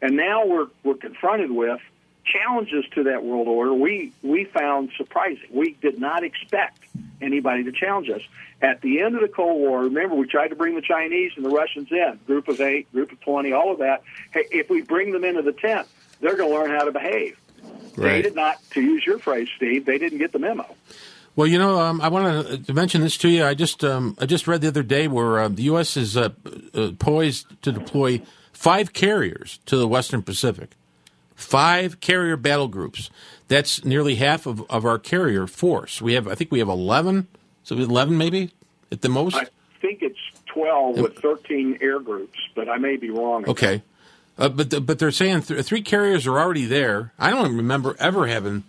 [0.01, 1.81] and now we're we're confronted with
[2.25, 5.49] challenges to that world order we we found surprising.
[5.51, 6.79] We did not expect
[7.21, 8.23] anybody to challenge us.
[8.61, 11.45] At the end of the Cold War, remember we tried to bring the Chinese and
[11.45, 14.03] the Russians in, group of eight, group of twenty, all of that.
[14.33, 15.89] Hey, if we bring them into the tent,
[16.21, 17.39] they're going to learn how to behave.
[17.97, 18.13] Right.
[18.13, 19.85] They did not, to use your phrase, Steve.
[19.85, 20.67] They didn't get the memo.
[21.35, 23.45] Well, you know, um, I want to mention this to you.
[23.45, 25.97] I just um, I just read the other day where uh, the U.S.
[25.97, 26.31] is uh,
[26.75, 28.21] uh, poised to deploy
[28.53, 30.73] five carriers to the Western Pacific.
[31.43, 33.11] Five carrier battle groups.
[33.49, 36.01] That's nearly half of, of our carrier force.
[36.01, 37.27] We have, I think, we have eleven.
[37.65, 38.53] So eleven, maybe
[38.91, 39.37] at the most.
[39.37, 39.47] I
[39.81, 43.47] think it's twelve with thirteen air groups, but I may be wrong.
[43.49, 43.83] Okay,
[44.39, 47.13] uh, but the, but they're saying th- three carriers are already there.
[47.19, 48.65] I don't remember ever having,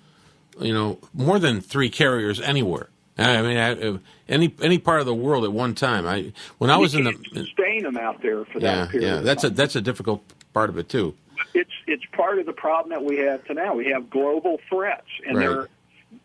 [0.59, 2.89] you know, more than three carriers anywhere.
[3.17, 3.97] I mean, I, uh,
[4.27, 6.07] any any part of the world at one time.
[6.07, 9.07] I when I was in the sustain them out there for yeah that period.
[9.07, 11.15] yeah that's a that's a difficult part of it too.
[11.53, 13.75] It's it's part of the problem that we have to now.
[13.75, 15.47] We have global threats, and Right.
[15.47, 15.69] there are,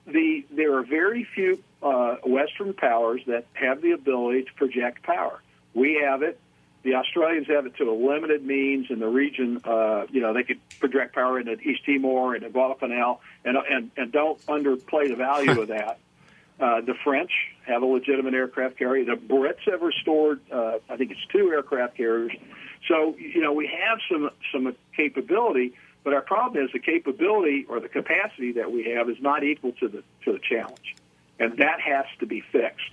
[0.06, 5.40] the there are very few uh, Western powers that have the ability to project power.
[5.74, 6.38] We have it.
[6.82, 9.60] The Australians have it to a limited means in the region.
[9.64, 14.12] Uh, you know, they could project power into East Timor and Guadalcanal, and and and
[14.12, 15.98] don't underplay the value of that.
[16.60, 17.30] Uh, the French
[17.66, 19.04] have a legitimate aircraft carrier.
[19.04, 22.32] The Brits have restored, uh, I think it's two aircraft carriers.
[22.89, 27.80] So you know we have some some capability, but our problem is the capability or
[27.80, 30.97] the capacity that we have is not equal to the to the challenge,
[31.39, 32.91] and that has to be fixed.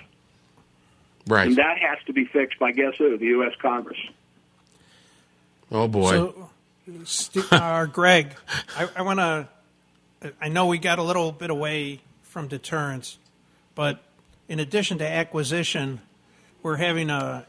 [1.28, 1.48] Right.
[1.48, 3.18] And that has to be fixed by guess who?
[3.18, 3.54] The U.S.
[3.60, 3.98] Congress.
[5.72, 6.12] Oh boy.
[6.12, 6.50] So,
[7.04, 8.36] St- uh, Greg,
[8.78, 9.48] I, I want to.
[10.40, 13.18] I know we got a little bit away from deterrence,
[13.74, 14.04] but
[14.48, 16.02] in addition to acquisition,
[16.62, 17.46] we're having a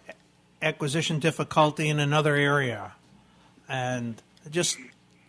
[0.63, 2.93] acquisition difficulty in another area,
[3.69, 4.79] and just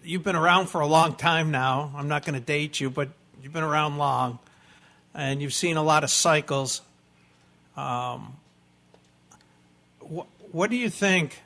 [0.04, 1.92] you've been around for a long time now.
[1.96, 3.10] I'm not going to date you, but
[3.42, 4.40] you've been around long,
[5.14, 6.82] and you've seen a lot of cycles.
[7.76, 8.38] Um,
[10.00, 11.42] wh- what do you think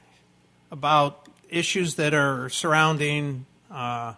[0.72, 4.14] about issues that are surrounding uh,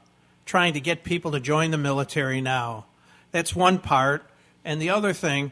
[0.46, 2.86] trying to get people to join the military now?
[3.32, 4.24] That's one part.
[4.64, 5.52] And the other thing,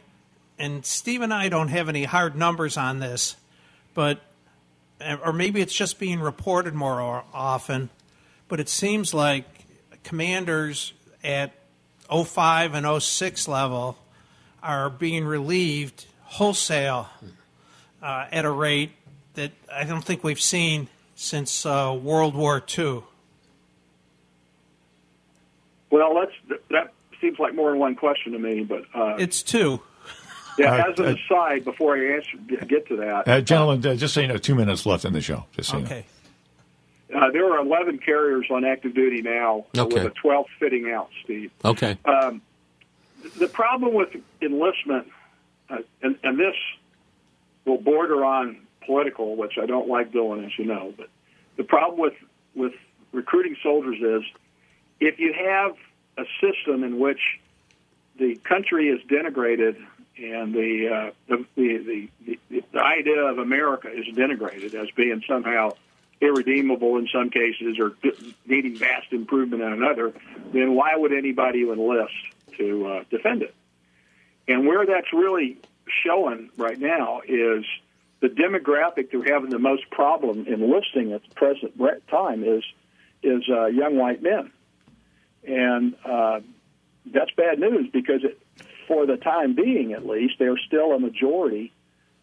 [0.59, 3.35] and Steve and I don't have any hard numbers on this,
[3.93, 4.19] but
[5.23, 7.89] or maybe it's just being reported more often,
[8.47, 9.45] but it seems like
[10.03, 11.53] commanders at
[12.11, 13.97] 05 and 06 level
[14.61, 17.09] are being relieved wholesale
[18.01, 18.91] uh, at a rate
[19.33, 23.03] that I don't think we've seen since uh, World War II.
[25.89, 29.81] Well, that's that seems like more than one question to me, but uh, It's two.
[30.61, 30.73] Yeah.
[30.85, 34.13] Uh, as an uh, aside, before I answer get to that, Uh, gentlemen, uh, just
[34.13, 35.45] so you know, two minutes left in the show.
[35.55, 35.89] Just so you know.
[35.89, 36.05] Okay.
[37.13, 40.03] uh, there are 11 carriers on active duty now, Okay.
[40.03, 41.09] with a 12th fitting out.
[41.23, 41.97] Steve, okay.
[42.05, 42.41] um,
[43.37, 44.09] the problem with
[44.41, 45.07] enlistment,
[45.69, 46.55] uh, and, and this
[47.65, 50.93] will border on political, which I don't like doing, as you know.
[50.97, 51.09] But
[51.57, 52.13] the problem with
[52.55, 52.73] with
[53.11, 54.23] recruiting soldiers is
[54.99, 55.75] if you have
[56.17, 57.19] a system in which
[58.17, 59.75] the country is denigrated
[60.21, 65.71] and the uh, the, the, the the idea of America is denigrated as being somehow
[66.21, 67.93] irredeemable in some cases or
[68.45, 70.13] needing vast improvement in another,
[70.53, 72.13] then why would anybody enlist
[72.57, 73.55] to uh, defend it?
[74.47, 75.57] And where that's really
[76.05, 77.65] showing right now is
[78.19, 81.73] the demographic they're having the most problem enlisting at the present
[82.09, 82.63] time is
[83.23, 84.51] is uh, young white men,
[85.47, 86.39] and uh,
[87.05, 88.40] that's bad news because it,
[88.91, 91.71] for the time being, at least, they're still a majority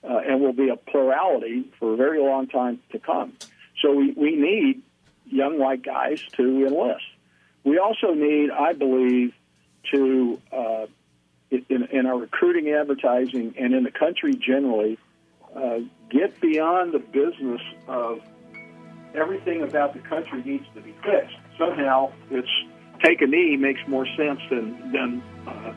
[0.04, 3.32] uh, and will be a plurality for a very long time to come.
[3.80, 4.82] So we, we need
[5.24, 7.06] young white guys to enlist.
[7.64, 9.32] We also need, I believe,
[9.94, 10.86] to uh,
[11.50, 14.98] in, in our recruiting, advertising, and in the country generally,
[15.56, 15.78] uh,
[16.10, 18.20] get beyond the business of
[19.14, 21.36] everything about the country needs to be fixed.
[21.58, 22.46] Somehow, it's
[23.02, 25.72] take a knee makes more sense than than uh,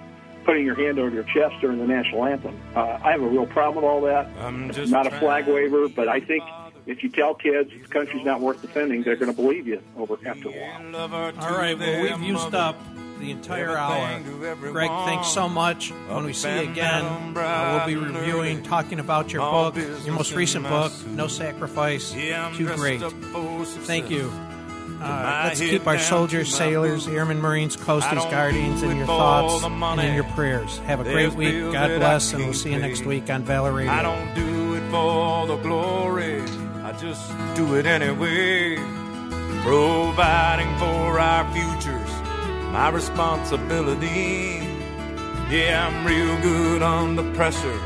[0.46, 2.60] putting your hand over your chest during the national anthem.
[2.76, 4.28] Uh, I have a real problem with all that.
[4.40, 6.44] I'm just not a flag waver, but I think
[6.88, 10.18] if you tell kids the country's not worth defending, they're going to believe you over
[10.26, 10.82] after a while.
[11.40, 11.78] All right.
[11.78, 12.76] Well, we've used up
[13.20, 14.20] the entire hour.
[14.72, 15.92] Greg, thanks so much.
[15.92, 17.06] When we see you again,
[17.38, 19.76] uh, we'll be reviewing, talking about your book,
[20.06, 22.14] your most recent book, No Sacrifice,
[22.58, 23.00] Too Great.
[23.86, 24.32] Thank you.
[25.02, 30.14] Uh, let's keep our soldiers, sailors, airmen, marines, coasties, guardians in your thoughts and in
[30.14, 30.78] your prayers.
[30.80, 31.72] Have a great week.
[31.74, 33.92] God bless, and we'll see you next week on Valor Radio.
[33.92, 36.42] I don't do it for the glory,
[36.84, 38.76] I just do it anyway.
[39.64, 42.12] Providing for our futures,
[42.72, 44.60] my responsibility.
[45.50, 47.80] Yeah, I'm real good under pressure.